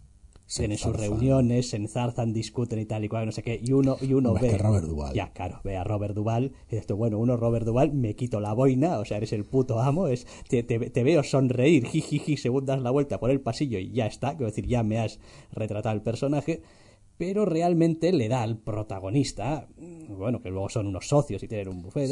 [0.46, 3.96] tienen sus reuniones, se enzarzan, discuten y tal y cual, no sé qué, y uno,
[4.00, 4.50] y uno ve.
[4.50, 5.14] Que Robert Duval.
[5.14, 8.52] Ya, claro, ve a Robert Duval y dices bueno, uno Robert Duval, me quito la
[8.52, 12.82] boina, o sea, eres el puto amo, es, te, te, veo sonreír, jijiji, según das
[12.82, 15.18] la vuelta por el pasillo y ya está, quiero decir, ya me has
[15.52, 16.62] retratado el personaje
[17.18, 19.68] pero realmente le da al protagonista,
[20.08, 22.10] bueno, que luego son unos socios y tienen un buffet,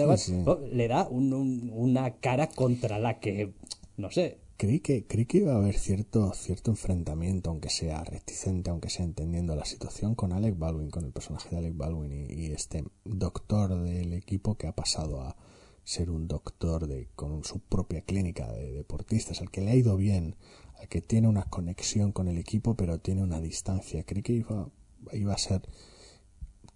[0.72, 3.52] le da una cara contra la que,
[3.96, 8.68] no sé, creí que, creí que iba a haber cierto, cierto enfrentamiento, aunque sea reticente,
[8.68, 12.52] aunque sea entendiendo la situación con Alec Baldwin, con el personaje de Alec Baldwin y,
[12.52, 15.34] este doctor del equipo que ha pasado a
[15.82, 19.96] ser un doctor de, con su propia clínica de deportistas, al que le ha ido
[19.96, 20.36] bien,
[20.78, 24.04] al que tiene una conexión con el equipo, pero tiene una distancia.
[24.04, 24.68] Creí que iba,
[25.14, 25.62] iba a ser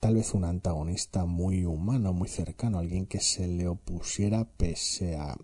[0.00, 5.36] tal vez un antagonista muy humano, muy cercano, alguien que se le opusiera pese a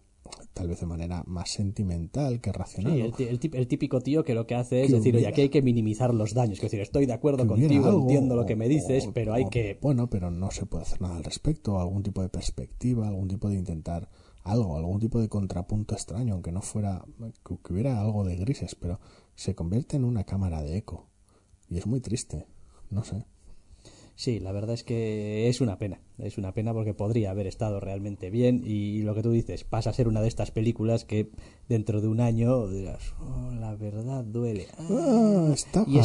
[0.52, 3.12] tal vez de manera más sentimental que racional.
[3.16, 6.12] Sí, el, típico tío que lo que hace es decir, oye, aquí hay que minimizar
[6.12, 6.58] los daños.
[6.58, 9.78] Es decir, estoy de acuerdo contigo, entiendo lo que me dices, pero hay que...
[9.80, 13.48] Bueno, pero no se puede hacer nada al respecto, algún tipo de perspectiva, algún tipo
[13.48, 14.08] de intentar
[14.42, 17.04] algo, algún tipo de contrapunto extraño, aunque no fuera,
[17.44, 19.00] que hubiera algo de grises, pero
[19.34, 21.08] se convierte en una cámara de eco.
[21.68, 22.46] Y es muy triste,
[22.90, 23.26] no sé.
[24.20, 25.98] Sí, la verdad es que es una pena.
[26.18, 29.88] Es una pena porque podría haber estado realmente bien y lo que tú dices, pasa
[29.88, 31.30] a ser una de estas películas que
[31.70, 34.66] dentro de un año dirás, oh, la verdad duele.
[34.76, 35.98] Ah, ah y,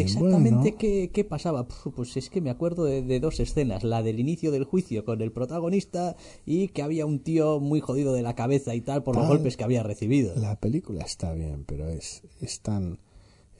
[0.00, 1.68] exactamente ¿qué, ¿qué, pasaba?
[1.68, 5.30] Pues es que me acuerdo de, dos escenas, la del inicio del juicio con el
[5.30, 9.28] protagonista y que había un tío muy jodido de la cabeza y tal por los
[9.28, 10.34] golpes que había recibido.
[10.36, 13.00] La película está bien, pero es, es tan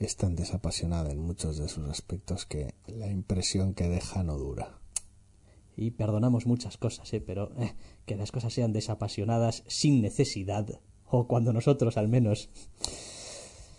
[0.05, 4.79] es tan desapasionada en muchos de sus aspectos que la impresión que deja no dura.
[5.75, 7.21] Y perdonamos muchas cosas, ¿eh?
[7.21, 12.49] pero eh, que las cosas sean desapasionadas sin necesidad, o cuando nosotros al menos.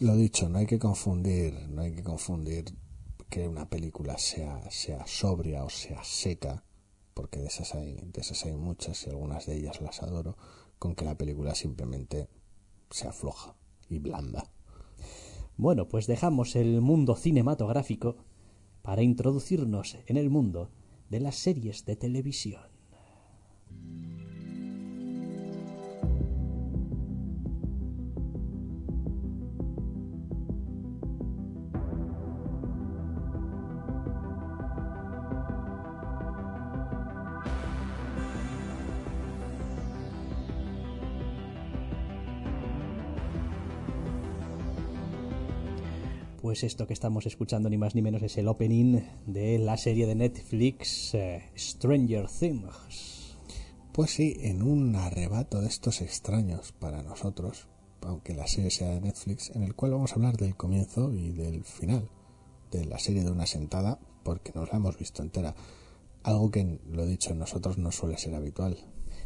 [0.01, 2.65] Lo dicho, no hay que confundir, no hay que confundir
[3.29, 6.65] que una película sea, sea sobria o sea seca,
[7.15, 10.37] porque de esas hay, de esas hay muchas y algunas de ellas las adoro,
[10.79, 12.29] con que la película simplemente
[12.91, 13.55] sea floja
[13.89, 14.52] y blanda.
[15.57, 18.17] Bueno, pues dejamos el mundo cinematográfico
[18.83, 20.71] para introducirnos en el mundo
[21.11, 22.72] de las series de televisión.
[46.53, 50.07] Pues esto que estamos escuchando ni más ni menos es el opening de la serie
[50.07, 53.38] de Netflix eh, Stranger Things.
[53.91, 57.69] Pues sí, en un arrebato de estos extraños para nosotros,
[58.03, 61.31] aunque la serie sea de Netflix, en el cual vamos a hablar del comienzo y
[61.31, 62.11] del final
[62.71, 65.55] de la serie de una sentada, porque nos la hemos visto entera.
[66.23, 68.77] Algo que, lo dicho, nosotros no suele ser habitual.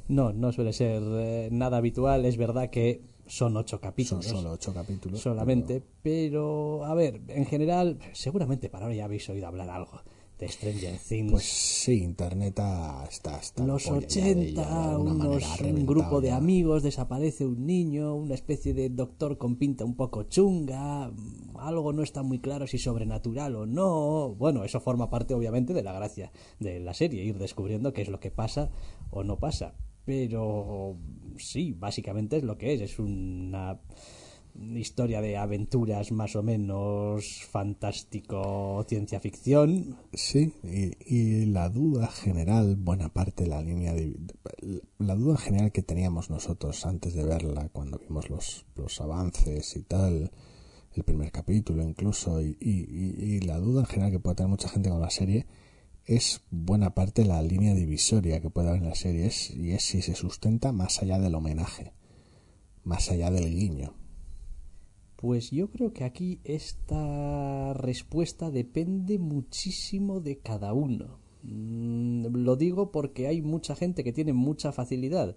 [0.06, 2.24] No, no suele ser eh, nada habitual.
[2.24, 4.24] Es verdad que son ocho capítulos.
[4.24, 5.20] Son solo ocho capítulos.
[5.20, 6.84] Solamente, pero...
[6.84, 10.00] a ver, en general, seguramente para ahora ya habéis oído hablar algo
[10.38, 11.32] de Stranger Things.
[11.32, 18.14] Pues sí, Internet está hasta los 80, unos, un grupo de amigos, desaparece un niño,
[18.14, 21.10] una especie de doctor con pinta un poco chunga,
[21.58, 24.34] algo no está muy claro si sobrenatural o no.
[24.34, 28.08] Bueno, eso forma parte obviamente de la gracia de la serie, ir descubriendo qué es
[28.08, 28.70] lo que pasa
[29.10, 29.74] o no pasa.
[30.06, 30.96] Pero
[31.36, 33.78] sí, básicamente es lo que es, es una
[34.74, 39.96] historia de aventuras más o menos fantástico ciencia ficción.
[40.12, 44.14] Sí y, la duda general buena parte de la línea de,
[44.98, 49.82] la duda general que teníamos nosotros antes de verla cuando vimos los, los avances y
[49.82, 50.30] tal
[50.94, 54.88] el primer capítulo incluso y, y, la duda en general que puede tener mucha gente
[54.88, 55.46] con la serie
[56.06, 60.02] es buena parte la línea divisoria que puede haber en la serie y es si
[60.02, 61.92] se sustenta más allá del homenaje
[62.84, 63.94] más allá del guiño
[65.16, 71.18] pues yo creo que aquí esta respuesta depende muchísimo de cada uno.
[71.42, 75.34] Mm, lo digo porque hay mucha gente que tiene mucha facilidad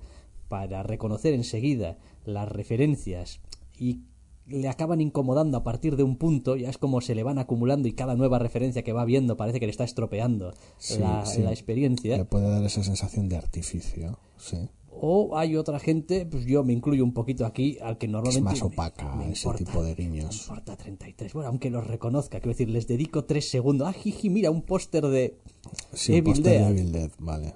[0.49, 3.39] para reconocer enseguida las referencias
[3.77, 4.01] y
[4.49, 7.87] le acaban incomodando a partir de un punto, ya es como se le van acumulando
[7.87, 10.53] y cada nueva referencia que va viendo parece que le está estropeando
[10.99, 12.17] la, la, experiencia.
[12.17, 14.69] Le puede dar esa sensación de artificio, sí.
[15.01, 18.53] O hay otra gente, pues yo me incluyo un poquito aquí, al que normalmente.
[18.53, 20.47] Es más opaca ese tipo de guiños.
[20.47, 21.33] Me importa 33.
[21.33, 23.87] Bueno, aunque los reconozca, quiero decir, les dedico tres segundos.
[23.87, 25.37] Ah, jiji, mira, un póster de.
[25.93, 26.65] Sí, Evil, Dead.
[26.65, 27.53] de Evil Dead, vale.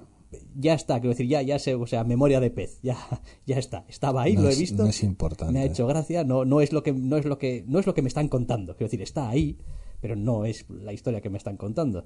[0.55, 2.97] Ya está, quiero decir, ya, ya sé, o sea, memoria de pez, ya,
[3.45, 3.85] ya está.
[3.87, 4.83] Estaba ahí, lo he visto.
[4.83, 5.53] No es importante.
[5.53, 7.85] Me ha hecho gracia, no, no es lo que, no es lo que, no es
[7.85, 8.75] lo que me están contando.
[8.75, 9.57] Quiero decir, está ahí,
[10.01, 12.05] pero no es la historia que me están contando.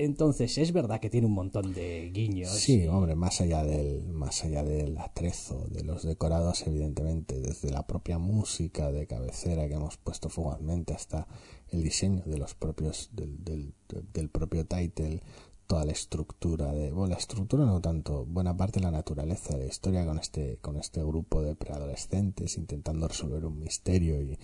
[0.00, 2.50] Entonces, es verdad que tiene un montón de guiños.
[2.50, 7.84] Sí, hombre, más allá del, más allá del atrezo, de los decorados, evidentemente, desde la
[7.84, 11.26] propia música de cabecera que hemos puesto fugazmente hasta
[11.70, 13.74] el diseño de los propios, del, del,
[14.12, 15.20] del propio title,
[15.68, 19.60] toda la estructura de, bueno, la estructura no tanto, buena parte de la naturaleza de
[19.60, 24.38] la historia con este, con este grupo de preadolescentes intentando resolver un misterio y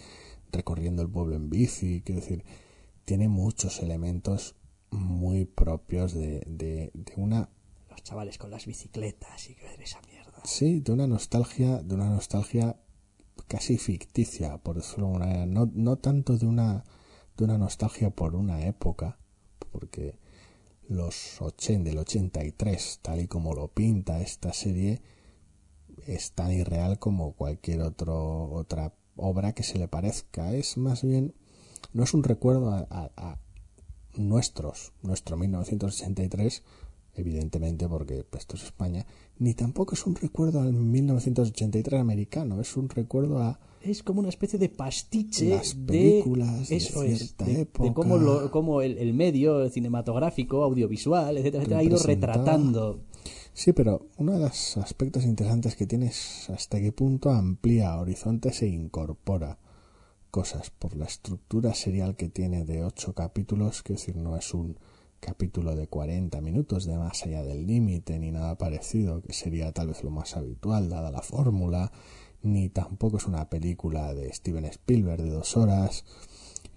[0.52, 2.44] recorriendo el pueblo en bici, quiero decir,
[3.06, 4.54] tiene muchos elementos
[4.90, 7.48] muy propios de, de, una
[7.88, 10.42] los chavales con las bicicletas y que esa mierda.
[10.44, 12.76] Sí de una nostalgia de una nostalgia
[13.48, 16.84] casi ficticia por decirlo de una no, no tanto de una
[17.36, 19.18] de una nostalgia por una época
[19.72, 20.18] porque
[20.88, 25.00] los 80 del 83 tal y como lo pinta esta serie
[26.06, 30.52] es tan irreal como cualquier otro otra obra que se le parezca.
[30.54, 31.34] Es más bien
[31.92, 33.38] no es un recuerdo a,
[34.16, 36.62] nuestros, nuestro 1983,
[37.16, 39.06] evidentemente porque pues, esto es España,
[39.38, 43.58] ni tampoco es un recuerdo al 1983 americano, es un recuerdo a...
[43.80, 47.88] Es como una especie de pastiche las películas de, cierta época.
[47.88, 53.02] de cómo, cómo el, medio cinematográfico, audiovisual, etcétera, ha ido retratando.
[53.52, 58.62] Sí, pero uno de los aspectos interesantes que tiene es hasta qué punto amplía horizontes
[58.62, 59.58] e incorpora
[60.34, 64.76] cosas por la estructura serial que tiene de ocho capítulos, que decir, no es un
[65.24, 69.88] capítulo de 40 minutos de más allá del límite ni nada parecido, que sería tal
[69.88, 71.90] vez lo más habitual dada la fórmula,
[72.42, 76.04] ni tampoco es una película de Steven Spielberg de dos horas.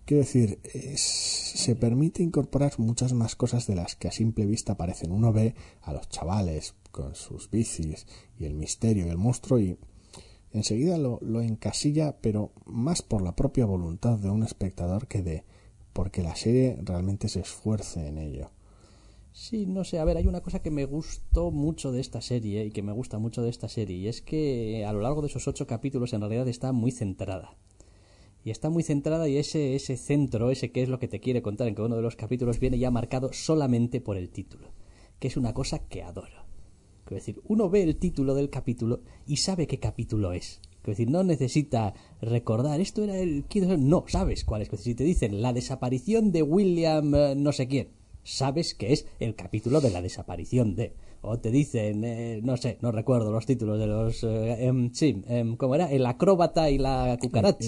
[0.06, 0.62] Quiero decir,
[0.96, 5.12] se permite incorporar muchas más cosas de las que a simple vista parecen.
[5.12, 8.08] Uno ve a los chavales con sus bicis
[8.40, 9.78] y el misterio y el monstruo y
[10.54, 15.44] enseguida lo, lo encasilla, pero más por la propia voluntad de un espectador que de
[15.98, 18.52] porque la serie realmente se esfuerce en ello.
[19.32, 22.66] Sí, no sé, a ver, hay una cosa que me gustó mucho de esta serie
[22.66, 25.28] y que me gusta mucho de esta serie y es que a lo largo de
[25.30, 27.58] esos ocho capítulos en realidad está muy centrada.
[28.44, 31.42] Y está muy centrada y ese, ese centro, ese que es lo que te quiere
[31.42, 34.70] contar en cada uno de los capítulos viene ya marcado solamente por el título,
[35.18, 36.46] que es una cosa que adoro.
[37.06, 40.62] Quiero decir, uno ve el título del capítulo y sabe qué capítulo es.
[40.88, 43.44] Quiero decir, no necesita recordar, esto era el...
[43.78, 44.70] No, sabes cuál es.
[44.80, 47.90] Si te dicen la desaparición de William eh, no sé quién,
[48.24, 50.94] sabes que es el capítulo de la desaparición de...
[51.20, 54.24] O te dicen, eh, no sé, no recuerdo los títulos de los...
[54.24, 55.92] Eh, em, sí, em, ¿cómo era?
[55.92, 57.66] El acróbata y la cucaracha.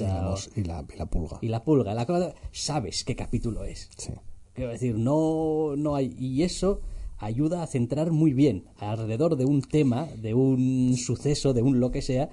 [0.56, 1.40] Y, la, y la, pulga.
[1.42, 2.36] Y la pulga, el acróbata.
[2.54, 3.90] Sabes qué capítulo es.
[3.98, 4.14] Sí.
[4.54, 6.16] Quiero decir, no, no hay...
[6.18, 6.80] Y eso
[7.18, 11.92] ayuda a centrar muy bien alrededor de un tema, de un suceso, de un lo
[11.92, 12.30] que sea,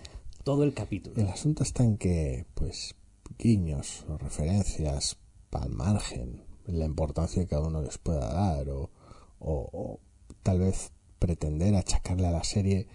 [0.47, 1.21] todo el capítulo.
[1.21, 2.95] El asunto está en que, pues,
[3.37, 5.19] guiños o referencias
[5.51, 10.01] al margen, la importancia que cada uno les pueda dar, o,
[10.45, 12.87] tal vez pretender achacarle a la serie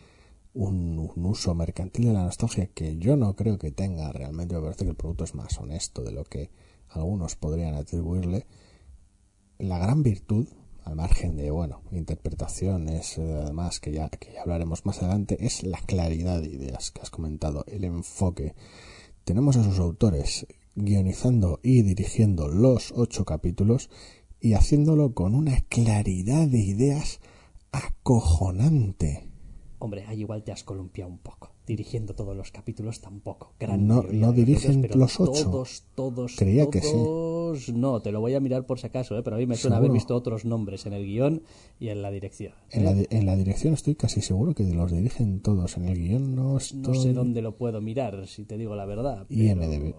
[0.54, 4.56] un, un, uso mercantil de la nostalgia que yo no creo que tenga realmente.
[4.56, 6.52] Me parece que el producto es más honesto de lo que
[6.88, 8.46] algunos podrían atribuirle.
[9.58, 10.48] La gran virtud
[10.84, 15.64] al margen de, bueno, interpretaciones, eh, además, que ya, que ya hablaremos más adelante, es
[15.64, 18.56] la claridad de ideas que has comentado, el enfoque.
[19.24, 23.90] Tenemos a sus autores guionizando y dirigiendo los ocho capítulos
[24.40, 27.20] y haciéndolo con una claridad de ideas
[27.72, 29.28] acojonante.
[29.80, 31.52] Hombre, ahí igual te has columpiado un poco.
[31.72, 33.54] Dirigiendo todos los capítulos tampoco.
[33.80, 35.44] no, no dirigen los ocho.
[35.44, 36.82] Todos, todos, Creía todos, que
[37.62, 37.72] sí.
[37.72, 39.22] No, te lo voy a mirar por si acaso, ¿eh?
[39.24, 41.44] pero a mí me suena haber visto otros nombres en el guion
[41.80, 42.52] y en la dirección.
[42.72, 42.78] ¿eh?
[42.80, 45.78] En, la, en la dirección estoy casi seguro que los dirigen todos.
[45.78, 46.82] En el guion no estoy...
[46.82, 49.26] No sé dónde lo puedo mirar, si te digo la verdad.
[49.30, 49.42] Pero...
[49.42, 49.96] IMDB.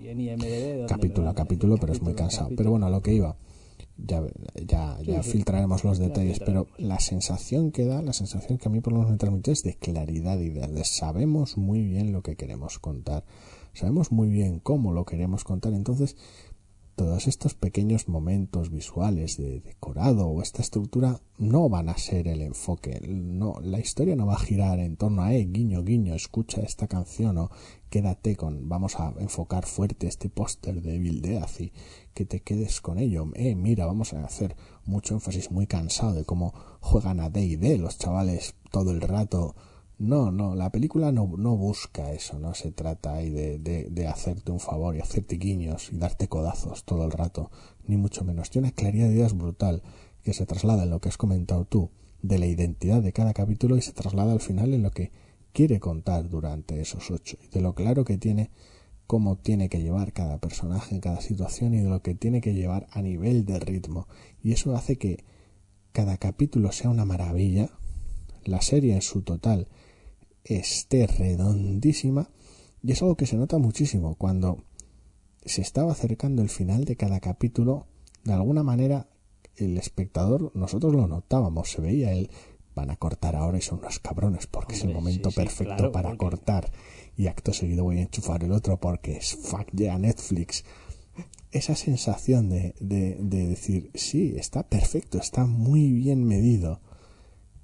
[0.00, 2.44] Y en IMDB capítulo a capítulo, pero es muy cansado.
[2.44, 2.56] capítulo.
[2.56, 3.36] Pero bueno, a lo que iba
[4.06, 4.22] ya,
[4.66, 5.32] ya, ya sí.
[5.32, 9.00] filtraremos los detalles, pero la sensación que da, la sensación que a mí por lo
[9.00, 12.78] menos me transmite es de claridad de ideas, de sabemos muy bien lo que queremos
[12.78, 13.24] contar,
[13.72, 16.16] sabemos muy bien cómo lo queremos contar, entonces
[17.00, 22.42] todos estos pequeños momentos visuales de decorado o esta estructura no van a ser el
[22.42, 26.60] enfoque, no, la historia no va a girar en torno a, eh, guiño, guiño, escucha
[26.60, 27.50] esta canción o
[27.88, 31.72] quédate con, vamos a enfocar fuerte este póster de Bill Death y
[32.12, 36.26] que te quedes con ello, eh, mira, vamos a hacer mucho énfasis muy cansado de
[36.26, 39.56] cómo juegan a D&D los chavales todo el rato,
[40.00, 44.50] no, no, la película no, busca eso, no se trata ahí de, de, de, hacerte
[44.50, 47.50] un favor y hacerte guiños y darte codazos todo el rato,
[47.86, 48.48] ni mucho menos.
[48.48, 49.82] Tiene una claridad de ideas brutal
[50.22, 51.90] que se traslada en lo que has comentado tú,
[52.22, 55.12] de la identidad de cada capítulo y se traslada al final en lo que
[55.52, 58.50] quiere contar durante esos ocho, y de lo claro que tiene
[59.06, 62.54] cómo tiene que llevar cada personaje en cada situación y de lo que tiene que
[62.54, 64.08] llevar a nivel de ritmo.
[64.42, 65.24] Y eso hace que
[65.92, 67.68] cada capítulo sea una maravilla,
[68.46, 69.68] la serie en su total
[70.44, 72.30] esté redondísima
[72.82, 74.64] y es algo que se nota muchísimo cuando
[75.44, 77.86] se estaba acercando el final de cada capítulo
[78.24, 79.08] de alguna manera
[79.56, 82.30] el espectador nosotros lo notábamos se veía él
[82.74, 85.40] van a cortar ahora y son unos cabrones porque Hombre, es el momento sí, sí,
[85.40, 86.72] perfecto claro, para porque- cortar
[87.16, 90.64] y acto seguido voy a enchufar el otro porque es fuck yeah Netflix
[91.52, 96.80] esa sensación de, de, de decir sí está perfecto está muy bien medido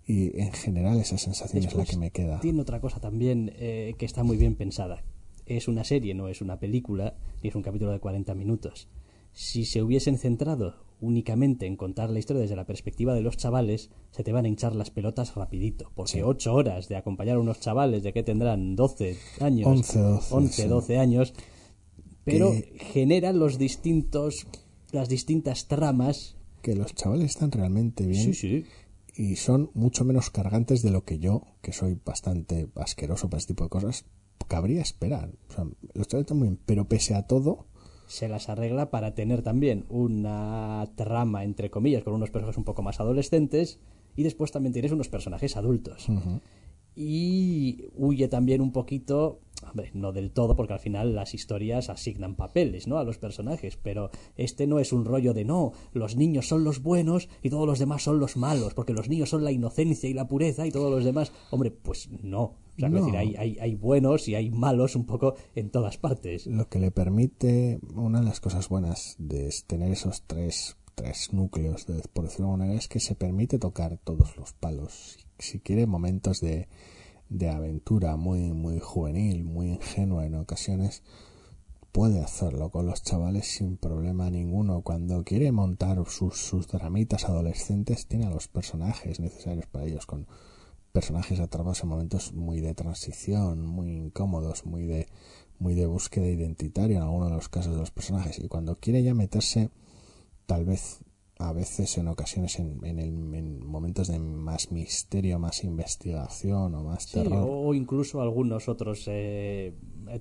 [0.07, 3.95] y en general esa sensación es la que me queda Tiene otra cosa también eh,
[3.99, 5.03] que está muy bien pensada.
[5.47, 8.89] Es una serie, no es una película, ni es un capítulo de 40 minutos.
[9.33, 13.91] Si se hubiesen centrado únicamente en contar la historia desde la perspectiva de los chavales,
[14.11, 15.93] se te van a hinchar las pelotas rapidito.
[15.95, 16.23] Porque Sí.
[16.23, 20.63] ocho horas de acompañar a unos chavales de que tendrán 12 años, 11, 12, 11,
[20.63, 20.69] sí.
[20.69, 21.35] 12 años,
[22.25, 24.47] pero Que- generan los distintos,
[24.93, 26.37] las distintas tramas.
[26.63, 28.65] que los chavales están realmente bien Sí, sí.
[29.17, 33.55] Y son mucho menos cargantes de lo que yo, que soy bastante asqueroso para este
[33.55, 34.05] tipo de cosas,
[34.47, 35.31] cabría esperar.
[35.49, 35.65] O sea,
[35.95, 37.67] los muy bien, pero pese a todo,
[38.07, 42.83] se las arregla para tener también una trama, entre comillas, con unos personajes un poco
[42.83, 43.81] más adolescentes
[44.15, 46.07] y después también tienes unos personajes adultos.
[46.97, 52.37] Y huye también un poquito, hombre, no del todo, porque al final las historias asignan
[52.37, 52.97] papeles, ¿no?
[52.97, 56.83] A los personajes, pero este no es un rollo de no, los niños son los
[56.83, 60.15] buenos y todos los demás son los malos, porque los niños son la inocencia y
[60.15, 62.43] la pureza y todos los demás, hombre, pues no.
[62.43, 62.99] O sea, No.
[62.99, 66.47] decir, hay, hay, hay buenos y hay malos un poco en todas partes.
[66.47, 71.87] lo que le permite, una de las cosas buenas de tener esos tres, tres núcleos,
[71.87, 75.19] de- por decirlo de alguna manera, es que se permite tocar todos los palos.
[75.39, 76.67] Si, quiere momentos de,
[77.29, 81.03] de aventura muy, muy juvenil, muy ingenua en ocasiones,
[81.93, 84.81] puede hacerlo con los chavales sin problema ninguno.
[84.81, 90.27] Cuando quiere montar sus, sus dramitas adolescentes, tiene a los personajes necesarios para ellos, con
[90.93, 95.09] personajes atrapados en momentos muy de transición, muy incómodos, muy de,
[95.59, 98.39] muy de búsqueda identitaria en algunos de los casos de los personajes.
[98.39, 99.69] Y cuando quiere ya meterse,
[100.47, 101.01] tal vez
[101.39, 106.83] a veces en ocasiones en, en, el- en momentos de más misterio, más investigación o
[106.83, 107.47] más Sí, terror.
[107.47, 109.75] o incluso algunos otros eh,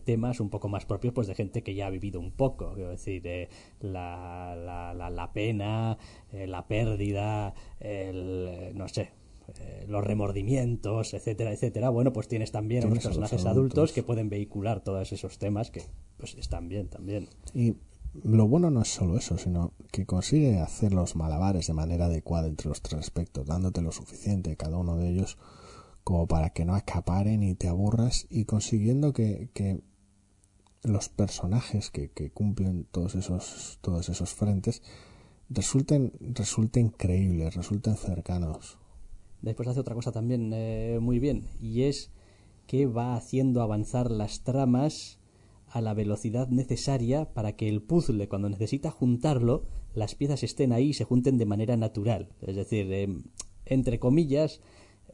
[0.04, 2.90] temas un poco más propios pues de gente que ya ha vivido un poco, quiero
[2.90, 3.48] decir, eh,
[3.80, 5.98] la, la, la, la pena,
[6.34, 9.12] eh, la pérdida, el, no sé,
[9.62, 11.90] eh, los remordimientos, etcétera, etcétera.
[11.92, 13.78] Bueno, pues tienes también unos Tienes a los personajes adultos.
[13.78, 15.82] adultos que pueden vehicular todos esos temas que
[16.18, 17.30] pues están bien también.
[17.54, 17.76] Y
[18.24, 22.48] lo bueno no es solo eso, sino que consigue hacer los malabares de manera adecuada
[22.48, 25.38] entre los tres aspectos, dándote lo suficiente cada uno de ellos
[26.04, 29.82] como para que no acaparen y te aburras y consiguiendo que, que
[30.84, 34.84] los personajes que, que, cumplen todos esos todos esos frentes
[35.50, 38.78] resulten resulten creíbles resulten cercanos.
[39.42, 42.12] Después hace otra cosa también eh, muy bien y es
[42.68, 45.20] que va haciendo avanzar las tramas
[45.76, 50.90] a la velocidad necesaria para que el puzzle cuando necesita juntarlo las piezas estén ahí
[50.90, 53.10] y se junten de manera natural es decir eh,
[53.66, 54.62] entre comillas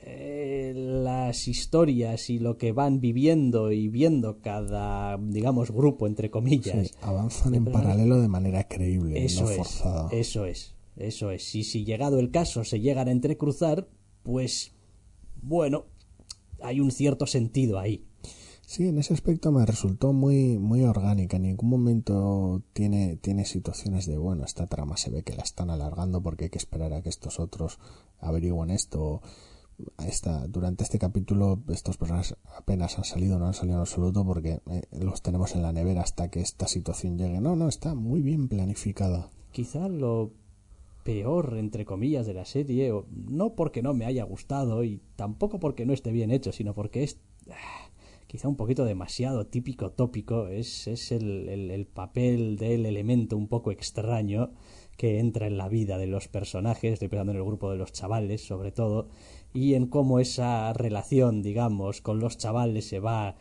[0.03, 6.88] eh, las historias y lo que van viviendo y viendo cada, digamos, grupo, entre comillas.
[6.88, 10.09] Sí, avanzan en paralelo de manera creíble, eso no es, forzada.
[10.12, 11.53] Eso es, eso es.
[11.53, 13.89] Y si llegado el caso se llegan a entrecruzar,
[14.24, 14.72] pues
[15.43, 15.86] bueno,
[16.62, 18.05] hay un cierto sentido ahí.
[18.72, 21.36] Sí, en ese aspecto me resultó muy, muy orgánica.
[21.36, 25.69] En ningún momento tiene, tiene situaciones de, bueno, esta trama se ve que la están
[25.69, 27.80] alargando porque hay que esperar a que estos otros
[28.22, 29.22] averigüen esto
[30.07, 34.61] esta, durante este capítulo estos personajes apenas han salido, no han salido en absoluto porque
[34.67, 37.41] eh, los tenemos en la nevera hasta que esta situación llegue.
[37.41, 39.32] No, no, está muy bien planificada.
[39.51, 40.32] Quizá lo
[41.03, 42.93] peor, entre comillas, de la serie,
[43.28, 47.03] no porque no me haya gustado y tampoco porque no esté bien hecho, sino porque
[47.03, 47.19] es
[47.49, 47.80] ah,
[48.32, 53.49] quizá un poquito demasiado típico tópico, es, es el, el, el papel del elemento un
[53.49, 54.53] poco extraño
[54.95, 57.91] que entra en la vida de los personajes, estoy pensando en el grupo de los
[57.91, 59.09] chavales sobre todo,
[59.53, 63.36] y en cómo esa relación, digamos, con los chavales se va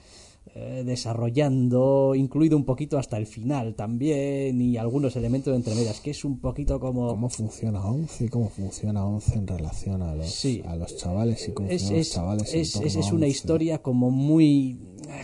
[0.54, 6.00] eh, desarrollando, incluido un poquito hasta el final también, y algunos elementos de entre medias,
[6.00, 7.08] que es un poquito como...
[7.08, 10.62] ¿Cómo funciona Once y cómo funciona Once en relación a los, Sí.
[10.66, 13.26] a los chavales y cómo es, los chavales en es, torno es- a es una
[13.28, 14.78] historia como muy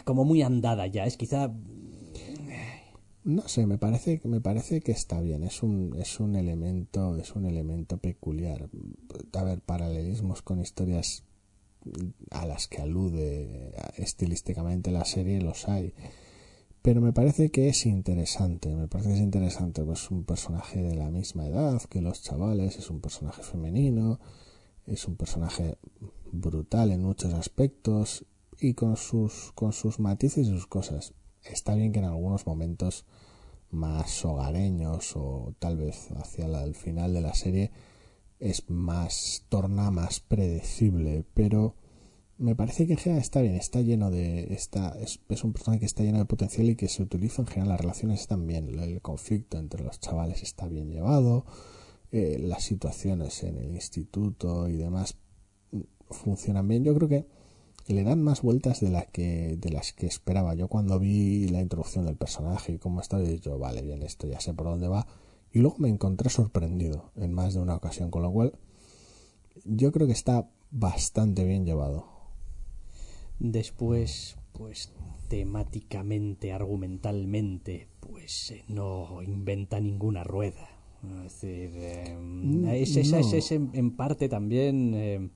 [0.05, 1.53] como muy andada ya es quizá
[3.25, 5.43] No sé, me parece, me parece que está bien.
[5.43, 8.69] Es un, es un elemento, es un elemento peculiar.
[9.33, 11.25] A ver, paralelismos con historias
[12.31, 15.95] a las que alude estilísticamente la serie los hay.
[16.83, 20.95] Pero me parece que es interesante, me parece que es interesante, pues un personaje de
[20.95, 24.21] la misma edad que los chavales, es un personaje femenino,
[24.87, 25.79] es un personaje
[26.31, 28.25] brutal en muchos aspectos
[28.61, 31.13] y con sus, con sus matices y sus cosas.
[31.43, 33.05] Está bien que en algunos momentos
[33.71, 37.73] más hogareños o tal vez hacia el final de la serie
[38.39, 41.75] es más torna más predecible pero
[42.39, 45.87] me parece que en general está bien está lleno de está es, un personaje que
[45.87, 49.01] está lleno de potencial y que se utiliza en general las relaciones están bien el
[49.01, 51.47] conflicto entre los chavales está bien llevado
[52.13, 55.17] eh, las situaciones en el instituto y demás
[56.11, 57.27] funcionan bien yo creo que
[57.95, 60.55] le dan más vueltas de, la que, de las que esperaba.
[60.55, 64.41] Yo cuando vi la introducción del personaje y cómo estaba, yo, vale, bien, esto ya
[64.41, 65.07] sé por dónde va.
[65.57, 68.53] Y luego me encontré sorprendido en más de una ocasión, con lo cual
[69.65, 72.05] yo creo que está bastante bien llevado.
[73.39, 74.93] después pues
[75.29, 80.69] temáticamente argumentalmente pues eh, no inventa ninguna rueda
[81.27, 82.17] es decir eh,
[82.83, 85.29] es, es- es- es en, en parte también eh,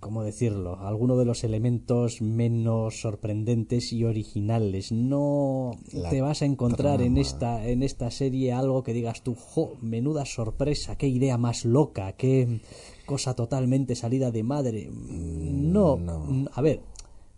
[0.00, 0.78] ¿cómo decirlo?
[0.80, 4.92] Alguno de los elementos menos sorprendentes y originales.
[4.92, 9.34] No La te vas a encontrar en esta, en esta serie algo que digas tú,
[9.34, 12.60] jo, menuda sorpresa, qué idea más loca, qué
[13.06, 14.90] cosa totalmente salida de madre.
[14.90, 16.48] No, no.
[16.52, 16.82] a ver,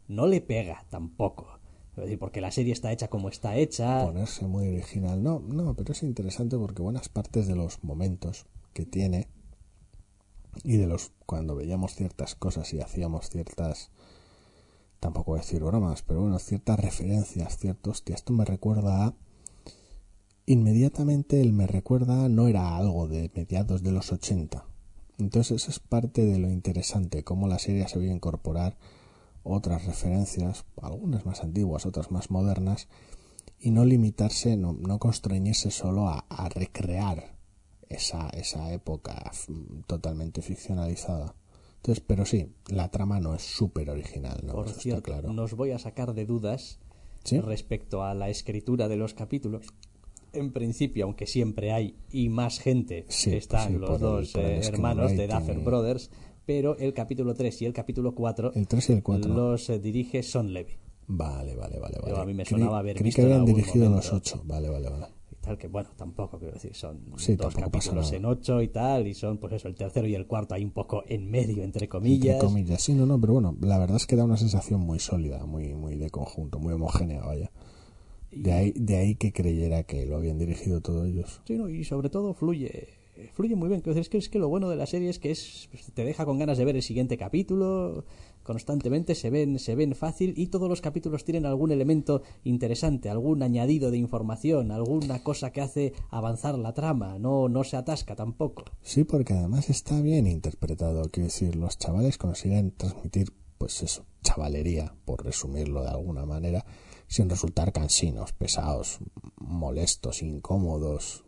[0.08, 1.58] no le pega tampoco.
[1.96, 4.04] Es decir, porque la serie está hecha como está hecha.
[4.04, 5.20] Ponerse muy original.
[5.20, 9.26] No, no, pero es interesante porque buenas partes de los momentos que tiene
[10.64, 13.90] y de los cuando veíamos ciertas cosas y hacíamos ciertas
[15.00, 19.14] tampoco voy a decir bromas pero bueno ciertas referencias ciertos que esto me recuerda a
[20.46, 24.64] inmediatamente él me recuerda a- no era algo de mediados de los 80
[25.18, 28.76] entonces eso es parte de lo interesante cómo la serie se veía incorporar
[29.44, 32.88] otras referencias algunas más antiguas otras más modernas
[33.60, 37.36] y no limitarse no, no constreñirse solo a, a recrear
[37.88, 39.30] esa, esa época
[39.86, 41.34] totalmente ficcionalizada.
[41.76, 44.52] Entonces, pero sí, la trama no es súper original, ¿no?
[44.52, 45.32] Por cierto, está claro.
[45.32, 46.80] nos voy a sacar de dudas
[47.24, 47.40] ¿Sí?
[47.40, 49.66] respecto a la escritura de los capítulos.
[50.32, 54.60] En principio, aunque siempre hay y más gente, Sí, están sí, los dos el eh,
[54.66, 56.10] hermanos de Duffer y- Brothers,
[56.44, 59.32] pero el capítulo 3 y el capítulo 4 El 3 y el 4.
[59.34, 60.74] los eh, dirige Son Levy.
[61.06, 61.96] Vale, vale, vale.
[61.96, 62.20] Yo vale.
[62.20, 64.12] a mí me Creí- sonaba haber creí visto que habían dirigido los.
[64.12, 64.42] 8.
[64.44, 65.06] Vale, vale, vale.
[65.48, 69.14] Tal que, bueno, tampoco quiero decir, son Sí, dos capítulos en 8 y tal, y
[69.14, 71.88] son, pues eso, el tercero y el cuarto ahí un poco en medio, entre Entre
[71.88, 72.38] comillas.
[72.44, 72.82] comillas.
[72.82, 75.72] Sí, no, no, pero bueno, la verdad es que da una sensación muy sólida, muy,
[75.74, 77.50] muy de conjunto, muy homogénea, vaya.
[78.30, 81.40] De ahí, de ahí que creyera que lo habían dirigido todos ellos.
[81.46, 82.98] Sí, no, y sobre todo fluye
[83.34, 83.82] fluye muy bien.
[83.84, 86.38] Es que, es que lo bueno de la serie es que es, te deja con
[86.38, 88.04] ganas de ver el siguiente capítulo
[88.48, 93.42] constantemente, se ven, se ven fácil y todos los capítulos tienen algún elemento interesante, algún
[93.42, 98.64] añadido de información, alguna cosa que hace avanzar la trama, no, no se atasca tampoco.
[98.80, 104.94] Sí, porque además está bien interpretado, quiero decir, los chavales consiguen transmitir, pues eso, chavalería,
[105.04, 106.64] por resumirlo de alguna manera,
[107.06, 108.98] sin resultar cansinos, pesados,
[109.36, 111.22] molestos, incómodos.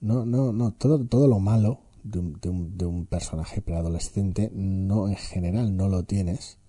[0.00, 4.50] No, no, no, todo, todo lo malo de un, de un, de un personaje preadolescente
[4.54, 6.60] no en general no lo tienes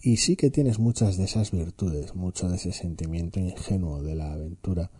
[0.00, 4.32] y sí que tienes muchas de esas virtudes, mucho de ese sentimiento ingenuo de la
[4.32, 4.90] aventura.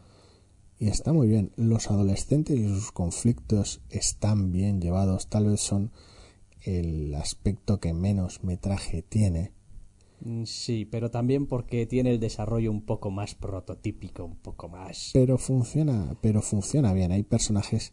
[0.78, 1.52] Y está muy bien.
[1.56, 5.28] Los adolescentes y sus conflictos están bien llevados.
[5.28, 5.92] Tal vez son
[6.62, 9.52] el aspecto que menos metraje tiene.
[10.20, 15.10] Mm, sí, pero también porque tiene el desarrollo un poco más prototípico, un poco más.
[15.12, 17.12] Pero funciona, pero funciona bien.
[17.12, 17.92] Hay personajes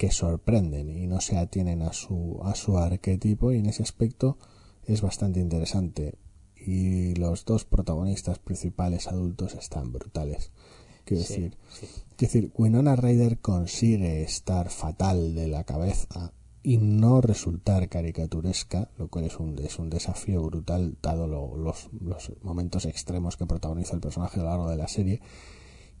[0.00, 4.38] que sorprenden y no se atienen a su, a su arquetipo y en ese aspecto
[4.86, 6.14] es bastante interesante.
[6.56, 10.52] Y los dos protagonistas principales adultos están brutales.
[11.04, 11.58] Quiero decir,
[12.16, 16.32] quiero decir, Winona Ryder consigue estar fatal de la cabeza
[16.62, 22.32] y no resultar caricaturesca, lo cual es un, es un desafío brutal dado los, los
[22.40, 25.20] momentos extremos que protagoniza el personaje a lo largo de la serie.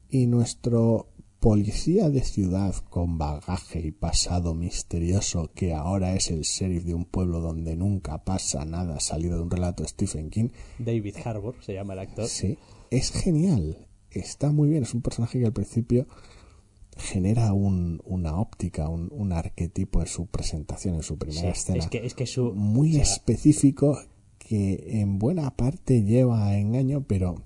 [0.08, 1.10] Y nuestro
[1.40, 7.06] policía de ciudad con bagaje y pasado misterioso que ahora es el sheriff de un
[7.06, 10.50] pueblo donde nunca pasa nada salido de un relato de Stephen King.
[10.78, 12.28] David Harbour se llama el actor.
[12.28, 12.58] Sí,
[12.90, 16.06] es genial, está muy bien, es un personaje que al principio
[16.98, 21.78] genera un, una óptica, un, un, arquetipo en su presentación, en su primera escena.
[21.78, 23.98] Es que, es que su, muy específico
[24.38, 27.36] que en buena parte lleva a engaño, pero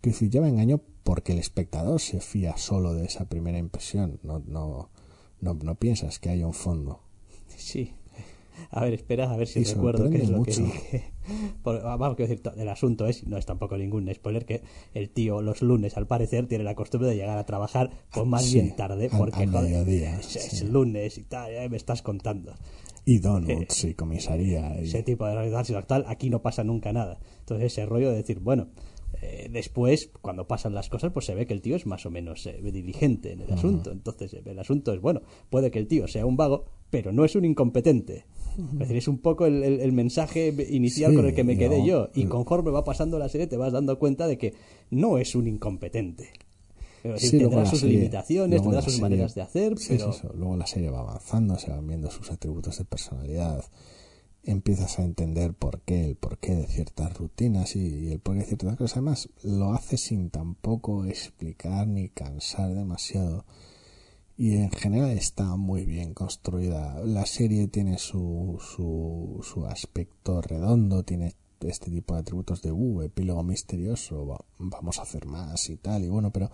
[0.00, 4.20] que si lleva a engaño porque el espectador se fía solo de esa primera impresión,
[4.22, 4.90] no, no,
[5.40, 7.00] no, no piensas que haya un fondo.
[7.56, 7.92] Sí.
[8.70, 11.12] A ver, espera, a ver si recuerdo qué es lo que dije.
[11.64, 14.62] vamos, quiero decir, el asunto es, no es tampoco ningún spoiler, que
[14.94, 18.52] el tío los lunes, al parecer, tiene la costumbre de llegar a trabajar pues más
[18.52, 19.42] bien tarde, porque
[20.20, 22.54] es, lunes y tal, me estás contando.
[23.04, 24.76] Y donuts y comisaría.
[24.76, 27.18] Ese tipo de realidad actual, aquí no pasa nunca nada.
[27.40, 28.68] Entonces ese rollo de decir, bueno,
[29.20, 32.10] eh, después, cuando pasan las cosas, pues se ve que el tío es más o
[32.10, 33.90] menos eh, diligente en el asunto.
[33.90, 37.36] Entonces, el asunto es, bueno, puede que el tío sea un vago, pero no es
[37.36, 38.24] un incompetente.
[38.74, 42.10] Es decir, es un poco el, el, mensaje inicial con el que me quedé yo.
[42.14, 44.54] Y conforme va pasando la serie, te vas dando cuenta de que
[44.90, 46.32] no es un incompetente.
[47.02, 50.14] tendrá sus limitaciones, tendrá sus maneras de hacer, pero...
[50.34, 53.64] Luego la serie va avanzando, se van viendo sus atributos de personalidad
[54.44, 58.76] empiezas a entender por qué, el porqué de ciertas rutinas y, el porqué de ciertas
[58.76, 58.96] cosas.
[58.96, 63.44] Además, lo hace sin tampoco explicar ni cansar demasiado.
[64.36, 67.04] Y en general está muy bien construida.
[67.04, 73.44] La serie tiene su, su, aspecto redondo, tiene este tipo de atributos de uh, epílogo
[73.44, 76.02] misterioso, vamos a hacer más y tal.
[76.04, 76.50] Y bueno, pero,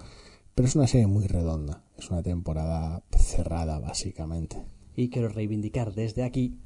[0.55, 1.83] pero es una serie muy redonda.
[1.97, 4.63] Es una temporada cerrada, básicamente.
[4.95, 6.59] Y quiero reivindicar desde aquí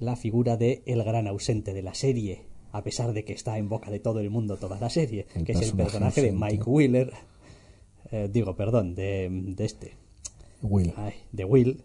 [0.00, 3.68] la figura de el gran ausente de la serie, a pesar de que está en
[3.68, 7.12] boca de todo el mundo toda la serie, que es el personaje de Mike Wheeler,
[8.10, 9.96] eh, digo, perdón, de, de este.
[10.62, 10.92] Will.
[11.32, 11.84] de Will,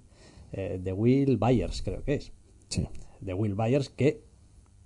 [0.51, 2.31] eh, de Will Byers, creo que es.
[2.69, 2.87] Sí.
[3.21, 4.23] De Will Byers, que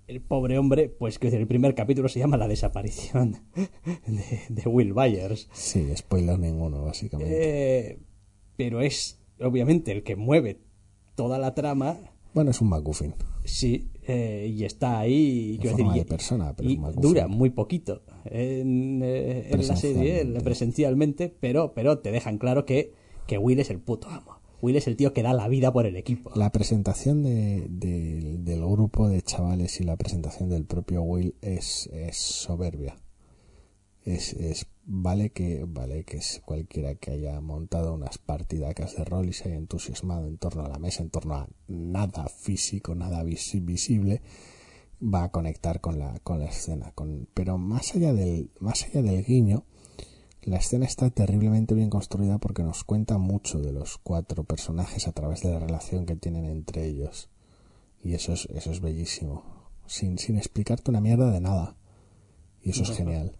[0.06, 3.38] el pobre hombre, pues que el primer capítulo se llama La desaparición
[4.48, 5.48] de, Will Byers.
[5.52, 7.90] Sí, spoiler ninguno, básicamente.
[7.90, 7.98] Eh,
[8.56, 10.58] pero es, obviamente, el que mueve
[11.14, 13.14] toda la trama bueno, es un MacGuffin.
[13.44, 15.58] Sí, eh, y está ahí.
[15.58, 22.38] De persona, pero dura muy poquito en, eh, la serie, presencialmente, pero, pero te dejan
[22.38, 22.92] claro que,
[23.26, 24.40] que Will es el puto amo.
[24.62, 26.32] Will es el tío que da la vida por el equipo.
[26.34, 32.16] La presentación de, del grupo de chavales y la presentación del propio Will es, es
[32.16, 32.96] soberbia.
[34.04, 39.28] Es, es Vale que, vale que es cualquiera que haya montado unas partidacas de rol
[39.28, 43.22] y se haya entusiasmado en torno a la mesa, en torno a nada físico, nada
[43.22, 44.20] visible,
[45.00, 46.90] va a conectar con la, con la escena.
[46.96, 49.64] Con, pero más allá del, más allá del guiño,
[50.42, 55.12] la escena está terriblemente bien construida porque nos cuenta mucho de los cuatro personajes a
[55.12, 57.30] través de la relación que tienen entre ellos.
[58.02, 59.44] Y eso es, eso es bellísimo.
[59.86, 61.76] Sin, sin explicarte una mierda de nada.
[62.60, 63.36] Y eso es genial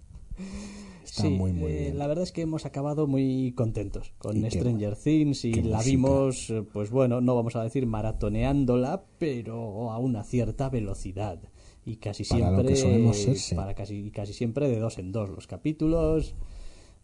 [1.05, 5.45] sí, muy, muy eh, La verdad es que hemos acabado muy contentos con Stranger Things
[5.45, 10.69] y la vimos, eh, pues bueno, no vamos a decir maratoneándola, pero a una cierta
[10.69, 11.41] velocidad.
[11.85, 12.75] Y casi siempre.
[13.57, 16.35] Para casi, casi siempre de dos en dos los capítulos.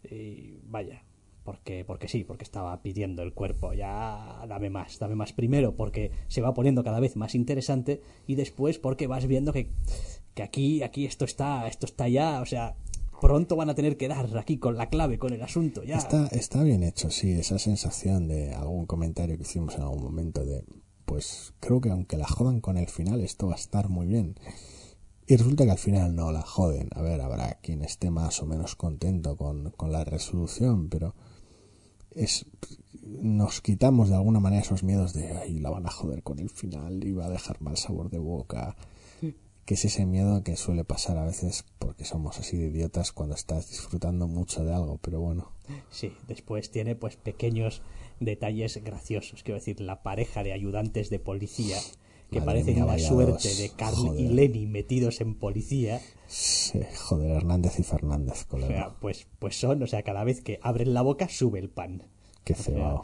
[0.09, 1.03] Y vaya,
[1.47, 6.11] porque, porque sí, porque estaba pidiendo el cuerpo, ya dame más, dame más primero, porque
[6.27, 9.69] se va poniendo cada vez más interesante y después porque vas viendo que,
[10.33, 12.75] que aquí, aquí esto está, esto está ya, o sea,
[13.21, 15.97] pronto van a tener que dar aquí con la clave, con el asunto, ya.
[15.97, 20.45] Está, está bien hecho, sí, esa sensación de algún comentario que hicimos en algún momento
[20.45, 20.63] de,
[21.05, 24.35] pues creo que aunque la jodan con el final, esto va a estar muy bien.
[25.25, 26.89] Y resulta que al final no la joden.
[26.95, 31.15] A ver, habrá quien esté más o menos contento con, con la resolución, pero
[32.11, 32.45] es
[33.07, 36.49] nos quitamos de alguna manera esos miedos de ay, la van a joder con el
[36.49, 38.75] final y va a dejar mal sabor de boca.
[39.67, 43.35] Que es ese miedo que suele pasar a veces porque somos así de idiotas cuando
[43.35, 45.51] estás disfrutando mucho de algo, pero bueno.
[45.91, 47.81] Sí, después tiene pues pequeños
[48.21, 49.43] detalles graciosos.
[49.43, 51.77] Quiero decir, la pareja de ayudantes de policía
[52.31, 53.57] que Madre parecen mía, la vaya suerte dos.
[53.57, 54.29] de Carl y.
[54.29, 56.01] Lenny metidos en policía.
[56.27, 58.67] Sí, joder, Hernández y Fernández, O colega.
[58.73, 62.03] sea, pues, pues son, o sea, cada vez que abren la boca sube el pan.
[62.45, 62.95] Qué O sea,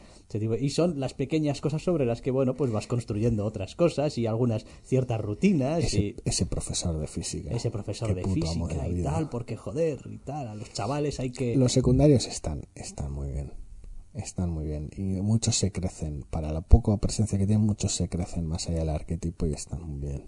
[0.41, 4.25] y son las pequeñas cosas sobre las que, bueno, pues vas construyendo otras cosas y
[4.25, 7.51] algunas ciertas rutinas Ese, y ese profesor de física.
[7.51, 11.19] ese profesor de de física la y tal, porque joder, y tal, a los chavales
[11.19, 11.55] hay que...
[11.55, 13.53] Los secundarios están, están muy bien.
[14.13, 14.89] Están muy bien.
[14.95, 16.23] Y muchos se crecen.
[16.29, 19.81] Para la poca presencia que tienen, muchos se crecen más allá del arquetipo y están
[19.81, 20.23] muy bien.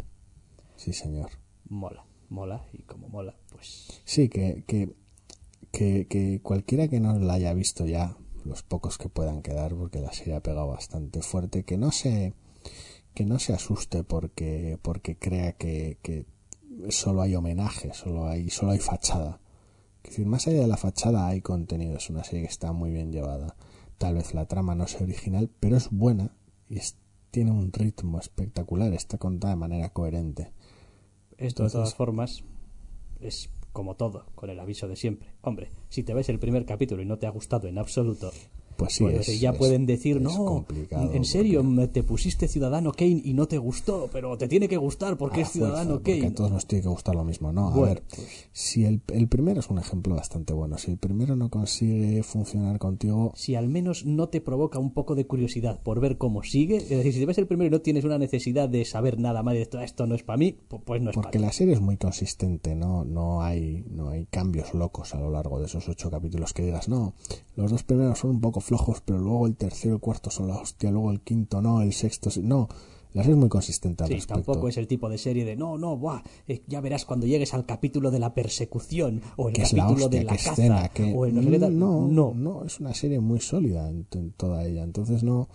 [0.76, 1.30] Sí, señor.
[1.70, 4.02] Mola, mola, y como mola, pues...
[4.04, 4.96] Sí, que, que,
[5.72, 10.00] que, que cualquiera que no la haya visto ya, los pocos que puedan quedar, porque
[10.00, 12.34] la serie ha pegado bastante fuerte, que no se,
[13.14, 16.26] que no se asuste porque, porque crea que, que
[16.90, 19.40] solo hay homenaje, solo hay, solo hay fachada.
[20.04, 22.92] Es decir, más allá de la fachada hay contenido, es una serie que está muy
[22.92, 23.56] bien llevada.
[23.98, 26.32] Tal vez la trama no sea original, pero es buena
[26.70, 26.98] y es-
[27.32, 30.52] tiene un ritmo espectacular, está contada de manera coherente.
[31.38, 32.44] Esto de todas formas
[33.20, 35.28] es como todo, con el aviso de siempre.
[35.42, 38.32] Hombre, si te ves el primer capítulo y no te ha gustado en absoluto,
[38.78, 40.66] Pues sí, pues es- ya es- pueden decir, es no,
[41.14, 44.78] en serio, porque- te pusiste Ciudadano Kane y no te gustó, pero te tiene que
[44.78, 46.32] gustar porque a es fuerza, Ciudadano porque Kane.
[46.32, 47.68] a todos nos tiene que gustar lo mismo, ¿no?
[47.70, 48.04] A Bueno, ver,
[48.52, 52.78] si el, el primero es un ejemplo bastante bueno, si el primero no consigue funcionar
[52.80, 56.78] contigo, Si al menos no te provoca un poco de curiosidad por ver cómo sigue,
[56.78, 59.44] es decir, si te ves el primero y no tienes una necesidad de saber nada
[59.44, 61.52] más de esto, esto no es para mí, pu- pues no es para porque la
[61.52, 65.66] serie es muy consistente, no, no hay, no hay cambios locos a lo largo de
[65.66, 67.14] esos ocho capítulos que digas, no,
[67.56, 70.48] los dos primeros son un poco flojos, pero luego el tercero y el cuarto son
[70.48, 72.68] la hostia, luego el quinto no, el sexto no,
[73.14, 74.42] la serie es muy consistente al Sí, respecto.
[74.44, 77.54] tampoco es el tipo de serie de no, no, buah, eh, ya verás cuando llegues
[77.54, 81.14] al capítulo de la persecución o el la capítulo hostia, de la caza escena, que
[81.16, 81.36] o el
[81.78, 82.34] no, no.
[82.36, 85.48] no, es una serie muy sólida en, en toda ella, entonces no,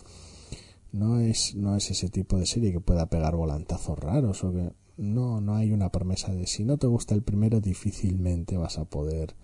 [0.92, 4.72] no es, no es ese tipo de serie que pueda pegar volantazos raros o que
[4.96, 8.84] no, no hay una promesa de si no te gusta el primero difícilmente vas a
[8.84, 9.34] poder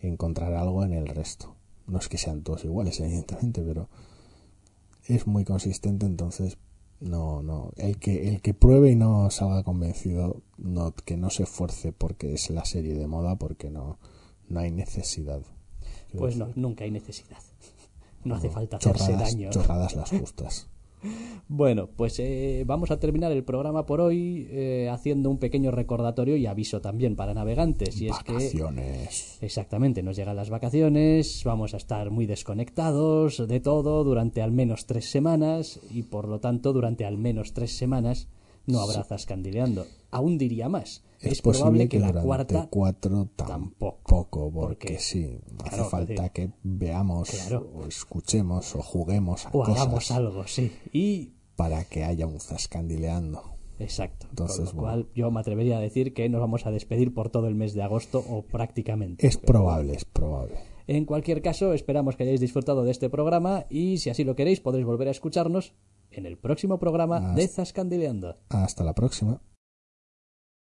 [0.00, 1.56] encontrar algo en el resto.
[1.86, 3.88] No es que sean todos iguales, evidentemente, pero
[5.06, 6.58] es muy consistente, entonces
[7.00, 11.42] no, no, el que, el que pruebe y no salga convencido, no, que no se
[11.42, 13.98] esfuerce porque es la serie de moda, porque no,
[14.48, 15.42] no hay necesidad.
[16.16, 17.38] Pues no, nunca hay necesidad.
[18.24, 19.50] No hace falta hacerse chorradas, daño.
[19.50, 20.70] chorradas las justas.
[21.48, 26.36] Bueno, pues eh, vamos a terminar el programa por hoy eh, haciendo un pequeño recordatorio
[26.36, 28.00] y aviso también para navegantes.
[28.00, 29.38] Y es que Vacaciones.
[29.40, 34.86] Exactamente, nos llegan las vacaciones, vamos a estar muy desconectados de todo durante al menos
[34.86, 38.28] tres semanas y por lo tanto durante al menos tres semanas
[38.66, 39.86] no habrá zascandileando.
[40.10, 44.98] Aún diría más, es, Es, probable posible que, la cuarta cuatro tampoco, tampoco, porque, porque-
[44.98, 47.70] sí, hace claro, falta que veamos Claro.
[47.74, 50.72] o escuchemos o juguemos a o cosas hagamos algo, sí.
[50.92, 53.42] Y para que haya un zascandileando.
[53.78, 55.02] exacto, Entonces, con lo bueno.
[55.04, 57.74] cual yo me atrevería a decir que nos vamos a despedir por todo el mes
[57.74, 59.26] de agosto o prácticamente.
[59.26, 60.54] Es probable, es probable.
[60.86, 64.60] En cualquier caso, esperamos que hayáis disfrutado de este programa y si así lo queréis
[64.60, 65.72] podréis volver a escucharnos
[66.10, 68.36] en el próximo programa Hasta- de Zascandileando.
[68.50, 69.40] Hasta la próxima.